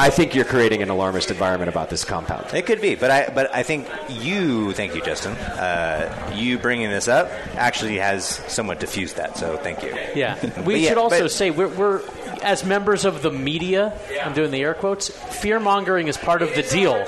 [0.02, 2.52] I think you're creating an alarmist environment about this compound.
[2.52, 5.32] It could be, but I but I think you, thank you, Justin.
[5.34, 9.36] Uh, you bringing this up actually has somewhat diffused that.
[9.36, 9.94] So thank you.
[10.16, 10.34] Yeah.
[10.56, 12.02] But We yeah, should also but- say we're, we're,
[12.42, 16.52] as members of the media, I'm doing the air quotes, fear mongering is part of
[16.52, 17.06] the deal.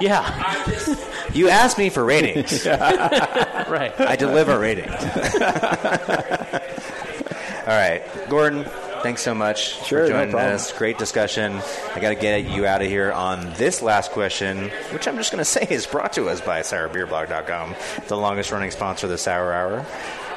[0.00, 0.22] Yeah.
[1.34, 2.64] You asked me for ratings.
[2.66, 3.92] right.
[4.00, 4.92] I deliver ratings.
[7.66, 8.64] All right, Gordon.
[9.06, 10.54] Thanks so much Sure, for joining problem.
[10.56, 10.72] us.
[10.76, 11.60] Great discussion.
[11.94, 15.30] I got to get you out of here on this last question, which I'm just
[15.30, 17.76] going to say is brought to us by sourbeerblog.com,
[18.08, 19.86] the longest running sponsor of the Sour Hour.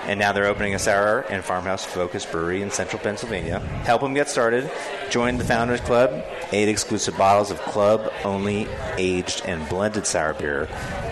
[0.05, 3.59] And now they're opening a sour and farmhouse focused brewery in central Pennsylvania.
[3.59, 4.70] Help them get started.
[5.09, 6.24] Join the Founders Club.
[6.51, 8.67] Eight exclusive bottles of club only
[8.97, 10.70] aged and blended sour beer.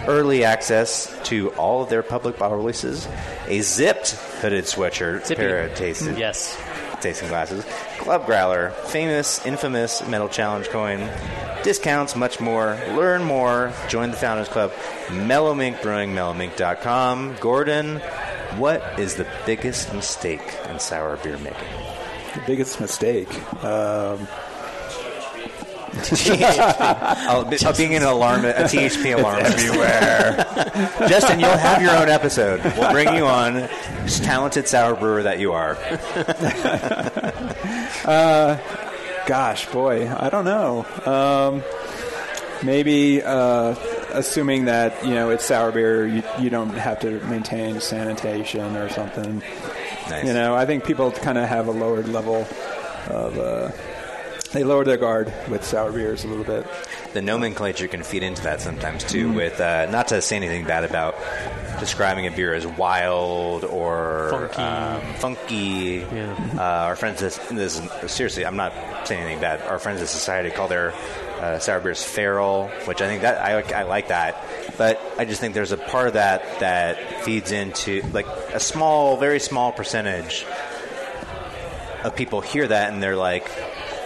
[0.08, 3.08] Early access to all of their public bottle releases.
[3.47, 5.26] A zipped hooded sweatshirt.
[5.26, 5.41] Zippy.
[5.41, 6.55] Pair of tasted mm, Yes.
[7.08, 7.64] Tasting glasses,
[7.99, 11.10] Club Growler, famous, infamous Metal Challenge coin,
[11.64, 12.78] discounts, much more.
[12.89, 13.72] Learn more.
[13.88, 14.74] Join the Founders Club.
[15.10, 17.38] Mellow Mink Brewing, mellowmink.com.
[17.39, 17.99] Gordon,
[18.58, 21.70] what is the biggest mistake in sour beer making?
[22.36, 23.30] The biggest mistake.
[23.64, 24.28] Um,
[27.30, 29.58] Oh, oh, being an alarm, a THP alarmist.
[29.58, 30.45] Everywhere.
[31.10, 32.64] Justin, you'll have your own episode.
[32.78, 33.68] We'll bring you on,
[34.08, 35.76] talented sour brewer that you are.
[38.06, 38.58] uh,
[39.26, 40.86] gosh, boy, I don't know.
[41.06, 41.64] Um,
[42.66, 43.76] maybe uh,
[44.14, 48.89] assuming that you know it's sour beer, you, you don't have to maintain sanitation or
[48.89, 49.43] something.
[50.10, 50.26] Nice.
[50.26, 52.48] You know, I think people kind of have a lowered level
[53.10, 53.38] of.
[53.38, 53.72] Uh,
[54.54, 56.66] they lower their guard with sour beers a little bit.
[57.14, 59.30] the nomenclature can feed into that sometimes too.
[59.30, 59.36] Mm.
[59.36, 61.16] With uh, not to say anything bad about
[61.80, 64.62] describing a beer as wild or Funky.
[64.62, 66.04] um, funky.
[66.04, 68.74] Uh, our friends, this, this is, seriously, I'm not
[69.08, 69.62] saying anything bad.
[69.62, 70.93] Our friends at Society call their
[71.39, 74.43] uh, sour beers feral, which I think that I, I like that.
[74.78, 79.18] But I just think there's a part of that that feeds into like a small,
[79.18, 80.45] very small percentage
[82.04, 83.50] of people hear that and they're like,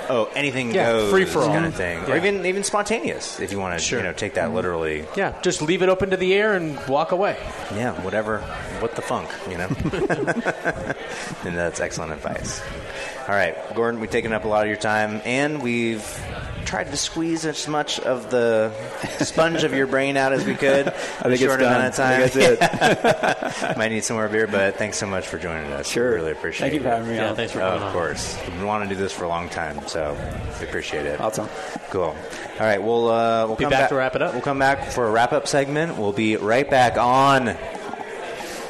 [0.10, 1.47] "Oh, anything Yeah, goes," free for all.
[1.47, 4.45] kind of thing, or even even spontaneous if you want to, you know, take that
[4.45, 4.56] mm-hmm.
[4.56, 5.06] literally.
[5.16, 7.38] Yeah, just leave it open to the air and walk away.
[7.76, 8.39] Yeah, whatever.
[8.80, 9.68] What the funk, you know?
[11.45, 12.62] and that's excellent advice.
[13.28, 16.04] All right, Gordon, we've taken up a lot of your time, and we've
[16.72, 18.72] tried to squeeze as much of the
[19.20, 20.88] sponge of your brain out as we could.
[20.88, 21.86] I think it's short done.
[21.86, 22.22] of time.
[22.24, 25.90] I think that's Might need some more beer, but thanks so much for joining us.
[25.90, 26.14] Sure.
[26.14, 26.70] really appreciate it.
[26.72, 27.36] Thank you for having me Yeah, on.
[27.36, 28.38] thanks for Oh, coming of course.
[28.48, 30.18] We've been wanting to do this for a long time, so
[30.62, 31.20] we appreciate it.
[31.20, 31.50] Awesome.
[31.90, 32.04] Cool.
[32.04, 32.16] All
[32.60, 34.32] right, we'll uh, we'll Be come back to wrap it up.
[34.32, 35.98] We'll come back for a wrap up segment.
[35.98, 37.58] We'll be right back on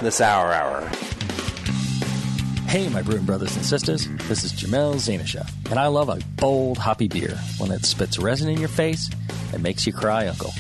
[0.02, 0.90] the Sour Hour.
[2.72, 4.08] Hey, my brewing brothers and sisters.
[4.30, 8.48] This is Jamil Zainasheff, and I love a bold, hoppy beer, one that spits resin
[8.48, 9.10] in your face
[9.52, 10.54] and makes you cry, Uncle.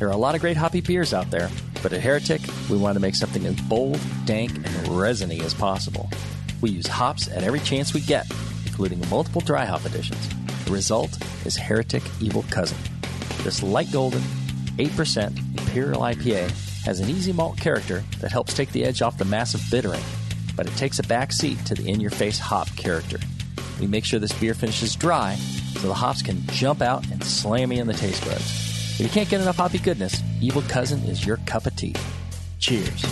[0.00, 1.48] There are a lot of great hoppy beers out there,
[1.80, 6.10] but at Heretic, we want to make something as bold, dank, and resiny as possible.
[6.60, 8.28] We use hops at every chance we get,
[8.66, 10.28] including multiple dry hop additions.
[10.64, 12.78] The result is Heretic Evil Cousin.
[13.44, 14.22] This light golden,
[14.76, 16.50] 8% Imperial IPA
[16.84, 20.02] has an easy malt character that helps take the edge off the massive bittering,
[20.56, 23.18] but it takes a back seat to the in your face hop character.
[23.80, 27.72] We make sure this beer finishes dry so the hops can jump out and slam
[27.72, 28.44] you in the taste buds.
[28.94, 31.94] If you can't get enough hoppy goodness, Evil Cousin is your cup of tea.
[32.58, 33.04] Cheers.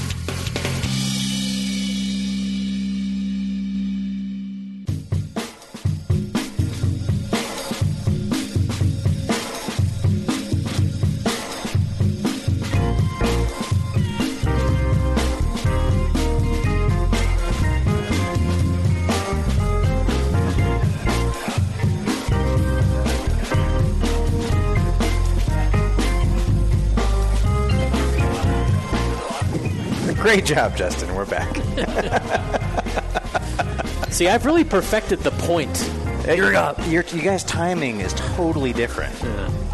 [30.33, 31.15] Great job, Justin.
[31.15, 31.55] We're back.
[34.11, 35.93] See, I've really perfected the point.
[36.27, 36.79] You're up.
[36.89, 39.13] Your, you guys' timing is totally different.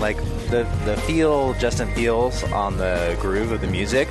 [0.00, 0.16] Like
[0.50, 4.08] the the feel Justin feels on the groove of the music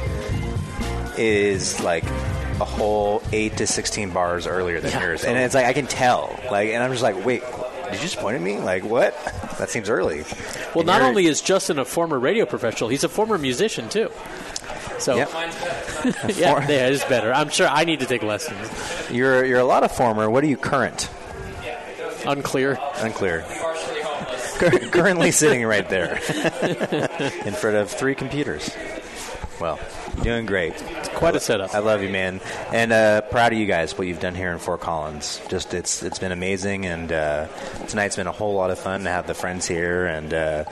[1.18, 5.44] is like a whole eight to sixteen bars earlier than Yeah, yours, and totally.
[5.44, 6.40] it's like I can tell.
[6.50, 7.42] Like, and I'm just like, wait,
[7.86, 8.58] did you just point at me?
[8.60, 9.14] Like, what?
[9.58, 10.22] That seems early.
[10.74, 13.90] Well, And not you're- only is Justin a former radio professional, he's a former musician
[13.90, 14.10] too.
[15.00, 15.30] So, Yep.
[16.38, 17.34] yeah, yeah, it's better.
[17.34, 18.70] I'm sure I need to take lessons.
[19.12, 20.30] you're you're a lot of former.
[20.30, 21.10] What are you current?
[22.26, 22.78] Unclear.
[22.98, 23.46] Unclear.
[24.92, 26.16] Currently sitting right there
[27.46, 28.70] in front of three computers.
[29.62, 29.80] Well,
[30.24, 30.74] doing great.
[30.76, 31.74] It's Quite a setup.
[31.76, 32.42] I love you, man,
[32.74, 33.98] and uh, proud of you guys.
[33.98, 37.48] What you've done here in Fort Collins, just it's it's been amazing, and uh,
[37.88, 40.64] tonight's been a whole lot of fun to have the friends here, and uh,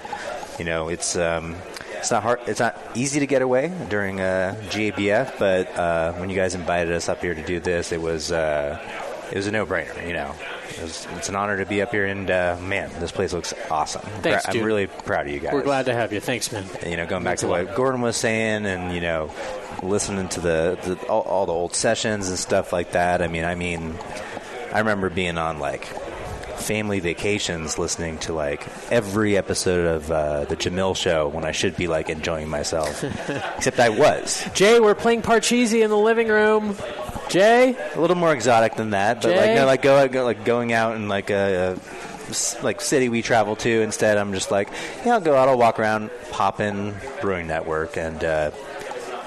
[0.60, 1.16] you know it's.
[1.16, 1.56] Um,
[2.06, 2.40] it's not hard.
[2.46, 6.94] It's not easy to get away during uh, GABF, but uh, when you guys invited
[6.94, 8.80] us up here to do this, it was uh,
[9.32, 10.08] it was a no-brainer.
[10.08, 10.36] You know,
[10.70, 13.56] it was, it's an honor to be up here, and uh, man, this place looks
[13.72, 14.04] awesome.
[14.22, 14.66] Thanks, I'm dude.
[14.66, 16.20] really proud of you guys We're glad to have you.
[16.20, 16.66] Thanks, man.
[16.86, 19.32] you know, going back Thanks to what Gordon was saying, and you know,
[19.82, 23.24] listening to the, the all, all the old sessions and stuff like that.
[23.24, 23.96] I mean, I mean,
[24.72, 25.88] I remember being on like
[26.56, 31.76] family vacations, listening to like every episode of uh, the Jamil Show when I should
[31.76, 33.04] be like enjoying myself,
[33.58, 36.76] except I was Jay, we're playing Parcheesi in the living room.
[37.30, 39.56] Jay, a little more exotic than that, but like Jay?
[39.56, 41.78] no, like go, go like going out and like a
[42.64, 44.72] like city we travel to instead i'm just like
[45.06, 48.50] yeah i'll go out i'll walk around pop in brewing network and uh,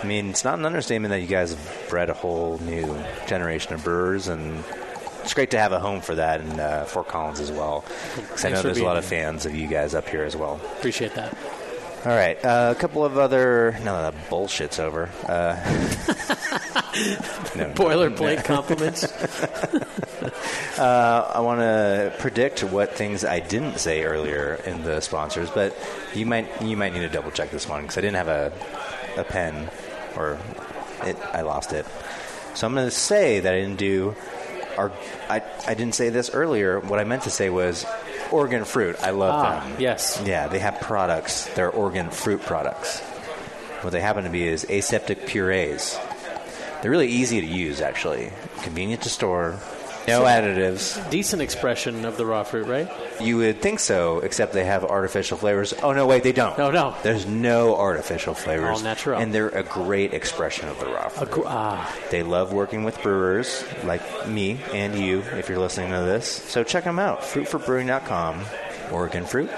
[0.01, 3.75] I mean, it's not an understatement that you guys have bred a whole new generation
[3.75, 4.63] of brewers, and
[5.29, 7.85] it's great to have a home for that in uh, Fort Collins as well.
[8.17, 10.59] Because I know there's a lot of fans of you guys up here as well.
[10.79, 11.37] appreciate that.
[12.07, 13.79] All right, uh, a couple of other.
[13.85, 15.11] No, that bullshit's over.
[15.27, 15.55] Uh,
[17.57, 19.05] no, Boilerplate compliments.
[20.79, 25.77] Uh, I want to predict what things I didn't say earlier in the sponsors, but
[26.15, 28.53] you might you might need to double check this one because I didn't have a
[29.17, 29.69] a pen
[30.15, 30.39] or
[31.03, 31.85] it, I lost it.
[32.55, 34.15] So I'm going to say that I didn't do.
[34.79, 34.93] Our,
[35.29, 36.79] I I didn't say this earlier.
[36.81, 37.85] What I meant to say was
[38.31, 38.97] Oregon fruit.
[39.03, 39.77] I love Ah, them.
[39.81, 40.23] yes.
[40.25, 41.47] Yeah, they have products.
[41.55, 43.01] They're Oregon fruit products.
[43.83, 45.99] What they happen to be is aseptic purees.
[46.81, 48.31] They're really easy to use, actually.
[48.63, 49.59] Convenient to store.
[50.09, 51.11] No additives.
[51.11, 52.91] Decent expression of the raw fruit, right?
[53.21, 55.73] You would think so, except they have artificial flavors.
[55.83, 56.57] Oh no, wait, they don't.
[56.59, 56.95] No, no.
[57.03, 58.79] There's no artificial flavors.
[58.79, 59.21] All natural.
[59.21, 61.31] And they're a great expression of the raw fruit.
[61.31, 66.01] Agre- ah, They love working with brewers like me and you, if you're listening to
[66.01, 66.29] this.
[66.29, 67.21] So check them out.
[67.23, 68.45] Fruitforbrewing.com.
[68.91, 69.51] Oregon Fruit.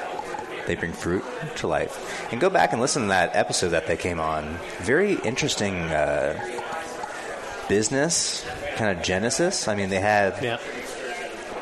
[0.66, 1.24] They bring fruit
[1.56, 2.28] to life.
[2.32, 4.58] And go back and listen to that episode that they came on.
[4.80, 6.38] Very interesting uh,
[7.68, 8.44] business,
[8.76, 9.68] kind of genesis.
[9.68, 10.42] I mean, they had.
[10.42, 10.58] yeah.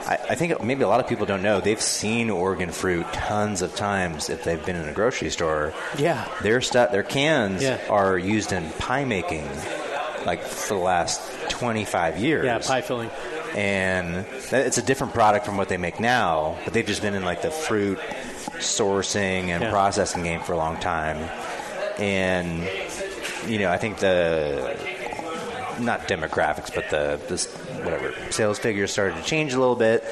[0.07, 3.61] I, I think maybe a lot of people don't know they've seen Oregon fruit tons
[3.61, 5.75] of times if they've been in a grocery store.
[5.99, 6.27] Yeah.
[6.43, 7.79] Their stuff, their cans Yeah.
[7.91, 9.47] are used in pie making,
[10.25, 12.47] like for the last twenty five years.
[12.47, 13.11] Yeah, pie filling.
[13.55, 16.57] and it's a different product from what they make now.
[16.65, 17.99] But they've just been in like the fruit
[18.59, 19.71] sourcing and Yeah.
[19.71, 21.19] processing game for a long time,
[21.99, 22.67] and
[23.47, 24.75] you know I think the
[25.81, 27.19] not demographics, but the
[27.83, 30.05] whatever sales figures started to change a little bit,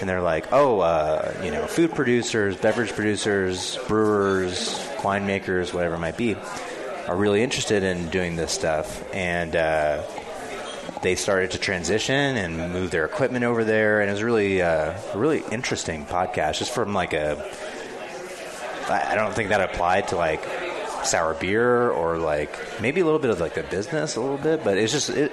[0.00, 5.98] and they're like, oh, uh, you know, food producers, beverage producers, brewers, winemakers, whatever it
[5.98, 6.36] might be,
[7.06, 10.02] are really interested in doing this stuff, and uh,
[11.02, 14.94] they started to transition and move their equipment over there, and it was really uh,
[15.14, 17.36] a really interesting podcast, just from like a.
[18.88, 20.42] I don't think that applied to like
[21.04, 24.62] sour beer or like maybe a little bit of like the business a little bit,
[24.64, 25.32] but it's just it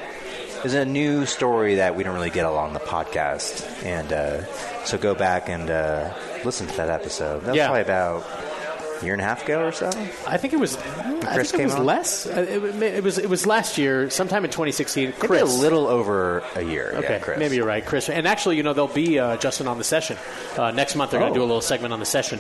[0.64, 4.44] is a new story that we don't really get along the podcast, and uh,
[4.86, 6.14] so go back and uh,
[6.44, 7.42] listen to that episode.
[7.42, 7.66] That was Yeah.
[7.68, 8.26] probably about
[9.02, 9.90] a year and a half ago or so.
[10.26, 10.76] I think it was.
[10.78, 11.86] I Chris think it came was on?
[11.86, 12.26] less.
[12.26, 13.20] Uh, It, it was.
[13.20, 15.10] It was last year, sometime in 2016.
[15.10, 16.92] Maybe Chris, a little over a year.
[16.96, 17.38] Okay, yeah, Chris.
[17.38, 18.10] maybe you're right, Chris.
[18.10, 20.18] And actually, you know, there'll be uh, Justin on the session
[20.58, 21.12] uh, next month.
[21.12, 21.36] They're going Oh.
[21.36, 22.40] to do a little segment on the session,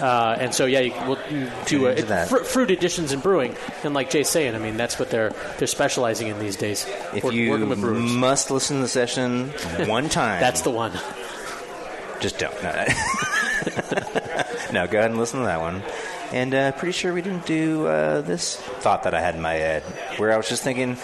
[0.00, 1.18] uh, and so yeah, you, we'll
[1.66, 3.56] do it- fr- fruit additions in brewing.
[3.84, 6.86] And like Jay's saying, I mean, that's what they're they're specializing in these days.
[7.14, 9.48] If work- you working with brewers, must listen to the session
[9.86, 10.92] one time, that's the one.
[12.20, 12.62] just don't.
[12.62, 12.72] No,
[14.72, 15.82] no, go ahead and listen to that one.
[16.32, 19.54] And uh, pretty sure we didn't do uh, this thought that I had in my
[19.54, 19.82] head,
[20.18, 20.96] where I was just thinking,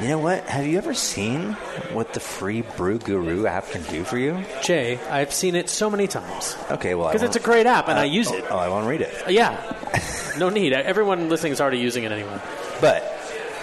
[0.00, 0.44] you know what?
[0.44, 1.52] Have you ever seen
[1.92, 4.42] what the free Brew Guru app can do for you?
[4.62, 6.56] Jay, I've seen it so many times.
[6.70, 8.44] Okay, well, Because it's a great app, and uh, I use it.
[8.50, 9.14] Oh, I won't read it.
[9.26, 9.58] Uh, Yeah,
[10.38, 10.72] no need.
[10.74, 12.40] Everyone listening is already using it anyway.
[12.80, 13.02] But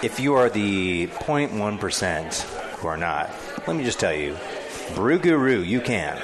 [0.04, 2.42] if you are the 0.1%
[2.78, 3.32] who are not,
[3.66, 4.38] let me just tell you,
[4.96, 6.22] Brew Guru, you can.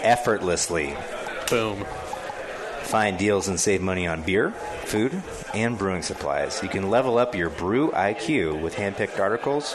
[0.00, 0.96] Effortlessly
[1.48, 1.84] Boom.
[2.86, 4.52] Find deals and save money on beer,
[4.84, 5.20] food,
[5.52, 6.62] and brewing supplies.
[6.62, 9.74] You can level up your brew IQ with hand-picked articles,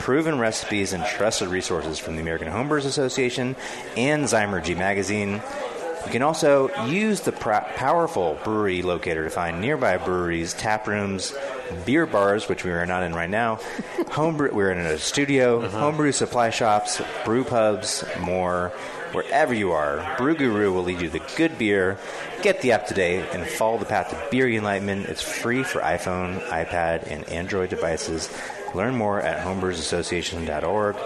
[0.00, 3.54] proven recipes, and trusted resources from the American Homebrewers Association
[3.96, 5.40] and Zymurgy magazine.
[6.04, 11.34] You can also use the powerful brewery locator to find nearby breweries, tap rooms,
[11.84, 13.60] beer bars, which we are not in right now.
[14.10, 15.78] Homebrew, we're in a studio, uh-huh.
[15.78, 18.72] homebrew supply shops, brew pubs, more.
[19.12, 21.98] Wherever you are, Brew Guru will lead you to good beer.
[22.42, 25.06] Get the app today and follow the path to beer enlightenment.
[25.06, 28.28] It's free for iPhone, iPad, and Android devices.
[28.74, 30.96] Learn more at homebrewersassociation.org.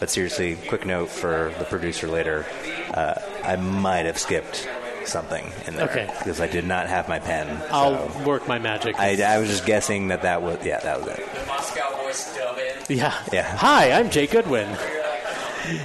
[0.00, 2.46] But seriously, quick note for the producer later.
[2.92, 3.14] Uh,
[3.44, 4.68] I might have skipped
[5.04, 6.06] something in there Okay.
[6.18, 7.60] because I did not have my pen.
[7.70, 8.98] I'll so work my magic.
[8.98, 11.26] I, I was just guessing that that was yeah that was it.
[11.46, 12.56] Moscow voice dub
[12.88, 12.96] in.
[12.96, 13.14] Yeah.
[13.32, 13.56] Yeah.
[13.58, 14.66] Hi, I'm Jay Goodwin.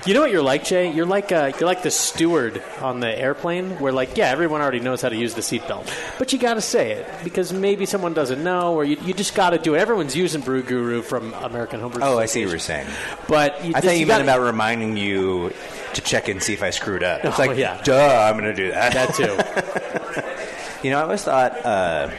[0.06, 0.92] You know what you're like, Jay?
[0.92, 4.80] You're like uh, you're like the steward on the airplane, where like yeah, everyone already
[4.80, 8.14] knows how to use the seatbelt, but you got to say it because maybe someone
[8.14, 9.80] doesn't know, or you, you just got to do it.
[9.80, 12.04] Everyone's using Brew Guru from American Homebrew.
[12.04, 12.88] Oh, I see what you're saying.
[13.28, 15.54] But you I just- thought you, meant gotta- about reminding you
[15.94, 17.24] to check in and see if I screwed up.
[17.26, 17.82] It's Oh, like, yeah.
[17.84, 18.94] duh, I'm going to do that.
[18.94, 20.26] that too.
[20.82, 22.10] You know, I always thought uh,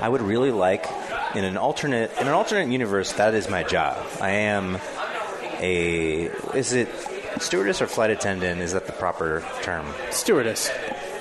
[0.00, 0.86] I would really like
[1.34, 3.12] in an alternate in an alternate universe.
[3.14, 4.06] That is my job.
[4.20, 4.78] I am
[5.60, 6.24] a
[6.56, 6.88] is it
[7.40, 8.60] stewardess or flight attendant?
[8.60, 9.86] Is that the proper term?
[10.10, 10.68] Stewardess.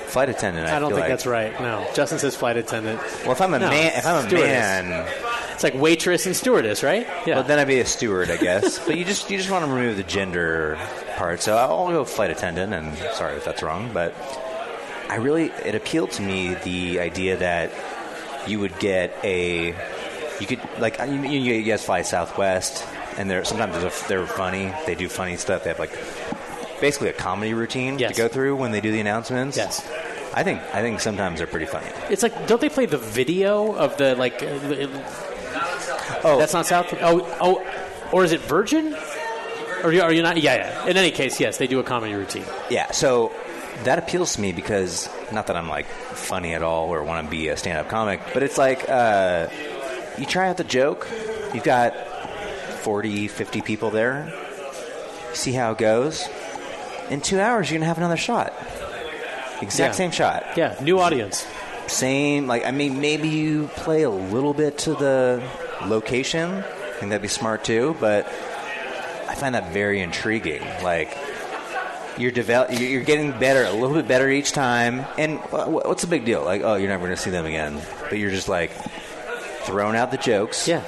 [0.07, 0.67] Flight attendant.
[0.67, 1.09] I, I don't think like.
[1.09, 1.51] that's right.
[1.59, 3.01] No, Justin says flight attendant.
[3.23, 4.47] Well, if I'm a No, man, if I'm a stewardess.
[4.47, 5.07] man,
[5.53, 7.05] It's like waitress and stewardess, right?
[7.25, 7.35] Yeah.
[7.35, 8.79] well, then I'd be a steward, I guess.
[8.85, 10.77] but you just you just want to remove the gender
[11.17, 11.41] part.
[11.41, 12.73] So I'll go flight attendant.
[12.73, 14.13] And sorry if that's wrong, but
[15.09, 17.71] I really it appealed to me the idea that
[18.47, 19.75] you would get a
[20.39, 22.85] you could like you, you you guys fly Southwest,
[23.17, 24.73] and they're sometimes they're, they're funny.
[24.85, 25.63] They do funny stuff.
[25.63, 25.91] They have like
[26.81, 28.11] basically a comedy routine Yes.
[28.11, 29.55] to go through when they do the announcements.
[29.57, 29.85] Yes.
[30.33, 31.87] I think I think sometimes they're pretty funny.
[32.09, 34.41] It's like, don't they play the video of the like?
[34.43, 34.87] uh,
[36.23, 36.37] Oh.
[36.39, 36.93] that's not South.
[37.01, 38.95] Oh, oh, or is it Virgin?
[39.83, 40.37] Or you- are you not?
[40.37, 40.85] Yeah, yeah.
[40.87, 42.45] In any case, yes, they do a comedy routine.
[42.69, 43.31] Yeah, so
[43.83, 47.31] that appeals to me because not that I'm like funny at all or want to
[47.31, 49.47] be a stand-up comic, but it's like uh,
[50.17, 51.07] you try out the joke.
[51.53, 51.93] You've got
[52.85, 54.31] 40, 50 people there.
[55.33, 56.23] See how it goes.
[57.09, 58.53] In two hours, you're gonna have another shot.
[59.59, 59.97] Exact Yeah.
[59.97, 60.45] same shot.
[60.55, 61.47] Yeah, new audience.
[61.87, 62.45] Same.
[62.45, 65.41] Like I mean, maybe you play a little bit to the
[65.87, 66.63] location.
[66.63, 67.95] I think that'd be smart too.
[67.99, 68.27] But
[69.27, 70.61] I find that very intriguing.
[70.83, 71.17] Like
[72.19, 75.05] you're develop, you're getting better, a little bit better each time.
[75.17, 76.43] And wha- wha- what's the big deal?
[76.43, 77.81] Like, oh, you're never going to see them again.
[78.09, 78.71] But you're just like
[79.63, 80.67] throwing out the jokes.
[80.67, 80.81] Yeah,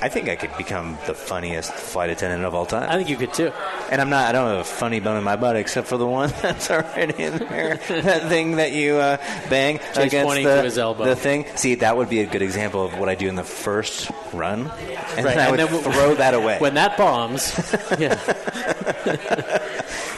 [0.00, 2.88] I, think I could become the funniest flight attendant of all time.
[2.90, 3.52] I think you could too.
[3.90, 4.28] And I'm not.
[4.28, 7.22] I don't have a funny bone in my butt except for the one that's already
[7.22, 7.76] in there.
[7.88, 9.16] that thing that you uh,
[9.48, 11.04] bang Jay's against pointing the, to his elbow.
[11.04, 11.46] the thing.
[11.56, 14.60] See, that would be a good example of what I do in the first run,
[14.60, 16.58] and Right, then I and would then w- throw that away.
[16.60, 17.52] When that bombs,
[17.98, 18.14] yeah,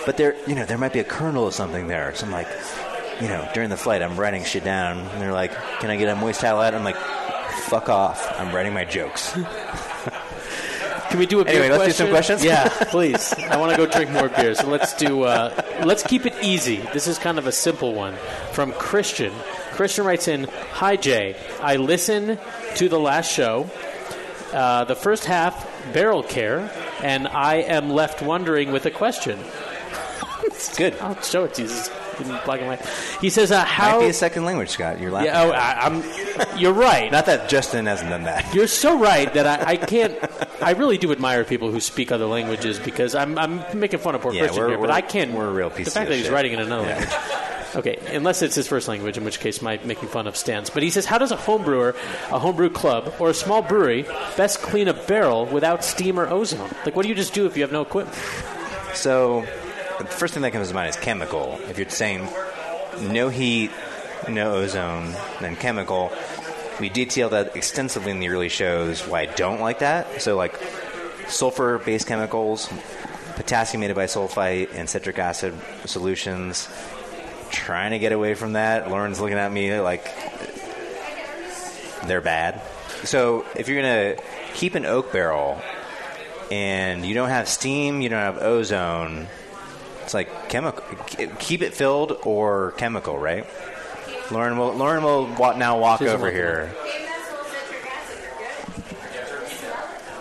[0.07, 2.15] but there, you know, there might be a kernel of something there.
[2.15, 2.49] So I'm like,
[3.21, 6.09] you know, during the flight, I'm writing shit down, and they're like, "Can I get
[6.09, 6.97] a moist towel out?" I'm like,
[7.51, 8.33] "Fuck off!
[8.39, 9.33] I'm writing my jokes."
[11.11, 12.39] Can we do a beer Anyway, let's do some question?
[12.39, 12.45] questions?
[12.45, 13.33] Yeah, please.
[13.33, 14.55] I want to go drink more beer.
[14.55, 15.25] So let's do.
[15.25, 15.51] Uh,
[15.85, 16.77] let's keep it easy.
[16.93, 18.15] This is kind of a simple one
[18.53, 19.33] from Christian.
[19.73, 22.39] Christian writes in, "Hi Jay, I listen
[22.77, 23.69] to the last show.
[24.53, 26.71] Uh, the first half barrel care,
[27.03, 29.39] and I am left wondering with a question.
[30.45, 30.95] It's good.
[31.01, 31.69] I'll show it to you.
[32.21, 32.85] In black and white.
[33.21, 35.01] He says, uh, "How?" Might be a second language, Scott.
[35.01, 35.27] You're laughing.
[35.33, 36.59] yeah, oh, I, I'm.
[36.59, 37.11] You're right.
[37.11, 38.55] Not that Justin hasn't done that.
[38.55, 40.19] You're so right that I, I can't.
[40.63, 44.21] I really do admire people who speak other languages because I'm, I'm making fun of
[44.23, 45.33] poor Yeah, Christian here, but I can't.
[45.33, 45.87] we're a real piece.
[45.87, 46.33] The fact of that he's shit.
[46.35, 46.97] writing in another Yeah.
[46.97, 47.17] language.
[47.77, 50.71] Okay, unless it's his first language, in which case my making fun of stands.
[50.71, 51.95] But he says, how does a home brewer,
[52.33, 54.03] a homebrew club, or a small brewery
[54.37, 56.69] best clean a barrel without steam or ozone?
[56.85, 58.19] Like, what do you just do if you have no equipment?
[58.95, 59.47] So,
[60.01, 61.61] the first thing that comes to mind is chemical.
[61.69, 62.29] If you're saying
[63.01, 63.71] no heat,
[64.29, 66.13] no ozone, then chemical.
[66.81, 70.23] We detail that extensively in the early shows why I don't like that.
[70.23, 70.59] So, like
[71.29, 72.69] sulfur based chemicals,
[73.37, 75.55] potassium metabisulfite, and citric acid
[75.85, 76.69] solutions.
[77.51, 78.91] Trying to get away from that.
[78.91, 80.05] Lauren's looking at me like
[82.07, 82.63] they're bad.
[83.05, 84.23] So, if you're going to
[84.55, 85.61] keep an oak barrel
[86.51, 89.27] and you don't have steam, you don't have ozone,
[90.11, 90.83] it's like chemical.
[91.39, 93.47] Keep it filled or chemical, right?
[94.33, 96.75] Lauren will Lauren will now walk She's over here.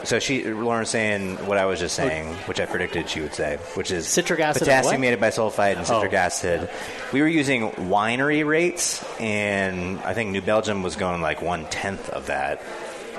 [0.04, 3.58] So she Lauren's saying what I was just saying, which I predicted she would say,
[3.74, 5.20] which is Citric acid potassium what?
[5.20, 6.18] metabisulfite, and citric Oh.
[6.18, 6.70] acid.
[7.12, 12.10] We were using winery rates, and I think New Belgium was going like one tenth
[12.10, 12.62] of that.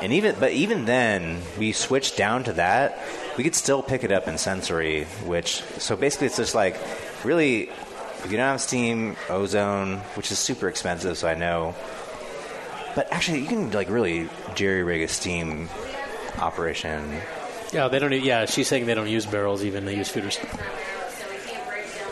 [0.01, 2.99] And even but even then, we switched down to that.
[3.36, 6.77] We could still pick it up in sensory, which so basically it's just like
[7.24, 7.70] really
[8.24, 11.74] if you don't have steam, ozone, which is super expensive, so I know.
[12.94, 15.69] But actually, you can like really jerry rig a steam
[16.39, 17.20] operation.
[17.73, 18.12] Yeah, they don't.
[18.12, 20.39] Yeah, she's saying they don't use barrels even; they use foeders.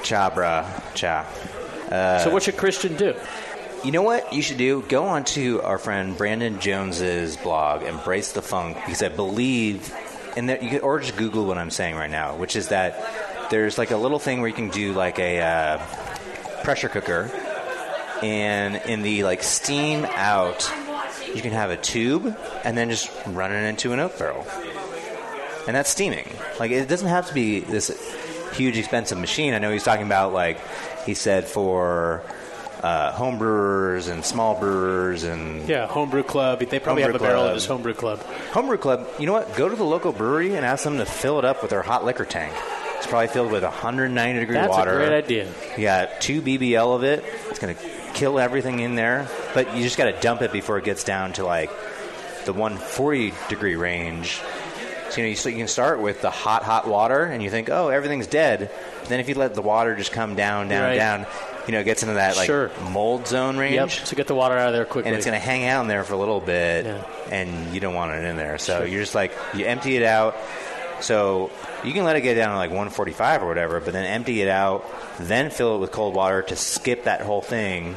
[0.02, 0.94] Cha, bruh.
[0.94, 1.26] Cha.
[1.90, 3.14] Uh, so what should Christian do?
[3.84, 4.82] You know what you should do?
[4.82, 9.94] Go on to our friend Brandon Jones's blog, Embrace the Funk, because I believe,
[10.38, 13.76] and that you or just Google what I'm saying right now, which is that there's
[13.76, 15.86] like a little thing where you can do like a uh,
[16.62, 17.28] pressure cooker,
[18.22, 20.70] and in the like steam out,
[21.34, 24.46] you can have a tube, and then just run it into an oak barrel,
[25.66, 26.30] and that's steaming.
[26.60, 27.90] Like it doesn't have to be this
[28.52, 29.54] huge expensive machine.
[29.54, 30.60] I know he's talking about like
[31.04, 32.22] he said for
[32.82, 36.60] uh, home brewers and small brewers and Yeah, homebrew club.
[36.60, 37.48] They probably have a barrel club.
[37.50, 38.20] at his homebrew club.
[38.52, 39.06] homebrew club.
[39.18, 39.54] You know what?
[39.56, 42.04] Go to the local brewery and ask them to fill it up with their hot
[42.04, 42.54] liquor tank.
[42.98, 44.90] It's probably filled with 190 degree That's water.
[45.00, 45.48] a great idea.
[45.76, 47.24] You got two BBL of it.
[47.48, 47.82] It's going to
[48.14, 51.32] kill everything in there, but you just got to dump it before it gets down
[51.34, 51.70] to like
[52.44, 54.40] the 140 degree range.
[55.10, 57.50] So you know, you, so you can start with the hot, hot water, and you
[57.50, 58.70] think, oh, everything's dead.
[59.00, 60.96] But then if you let the water just come down, down, Right.
[60.96, 61.26] down,
[61.68, 62.70] you know, it gets into that like Sure.
[62.90, 63.74] mold zone range.
[63.76, 63.90] Yep.
[63.90, 65.10] So get the water out of there quickly.
[65.10, 67.02] And it's going to hang out in there for a little bit, Yeah.
[67.30, 68.58] and you don't want it in there.
[68.58, 68.86] So Sure.
[68.86, 70.34] you're just like you empty it out.
[71.00, 71.50] So
[71.84, 74.48] you can let it get down to like 145 or whatever, but then empty it
[74.48, 74.84] out,
[75.20, 77.96] then fill it with cold water to skip that whole thing.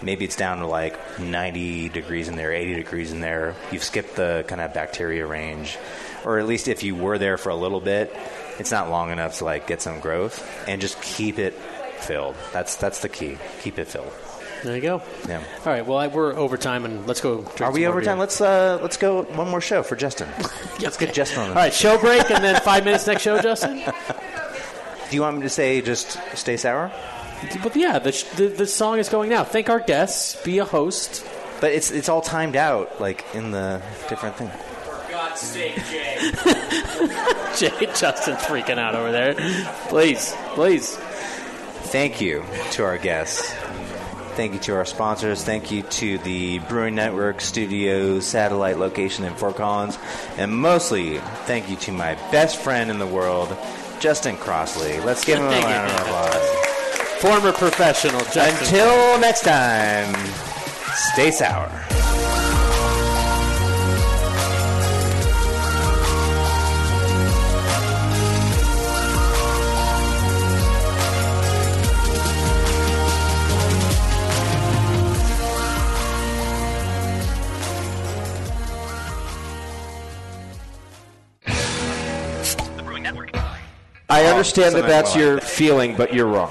[0.00, 3.54] Maybe it's down to like 90 degrees in there, 80 degrees in there.
[3.70, 5.76] You've skipped the kind of bacteria range,
[6.24, 8.14] or at least if you were there for a little bit,
[8.58, 11.54] it's not long enough to like get some growth, and just keep it
[12.02, 12.36] filled.
[12.52, 13.38] That's that's the key.
[13.62, 14.12] Keep it filled.
[14.62, 15.02] There you go.
[15.28, 15.42] Yeah.
[15.64, 15.84] All right.
[15.84, 17.44] Well, I, we're over time, and let's go.
[17.60, 18.18] Are we over time?
[18.18, 20.28] Let's uh, let's go one more show for Justin.
[20.80, 21.48] Let's get Justin on.
[21.50, 23.76] All right, show break, and then five minutes next show, Justin.
[25.10, 26.90] Do you want me to say just stay sour?
[27.62, 29.44] But yeah, the, sh- the the song is going now.
[29.44, 30.42] Thank our guests.
[30.44, 31.24] Be a host.
[31.60, 34.48] But it's it's all timed out, like in the different thing.
[34.48, 36.18] For God's sake, Jay.
[37.56, 39.34] Jay Justin's freaking out over there.
[39.88, 40.98] Please, please.
[41.92, 43.52] Thank you to our guests.
[44.34, 45.44] Thank you to our sponsors.
[45.44, 49.98] Thank you to the Brewing Network Studio satellite location in Fort Collins.
[50.38, 53.54] And mostly, thank you to my best friend in the world,
[54.00, 55.00] Justin Crossley.
[55.00, 57.20] Let's give him a round of applause.
[57.20, 58.20] Former professional.
[58.20, 58.56] Justin.
[58.56, 60.14] Until next time,
[60.94, 61.70] stay sour.
[84.12, 86.50] I understand that that's your feeling, but you're wrong.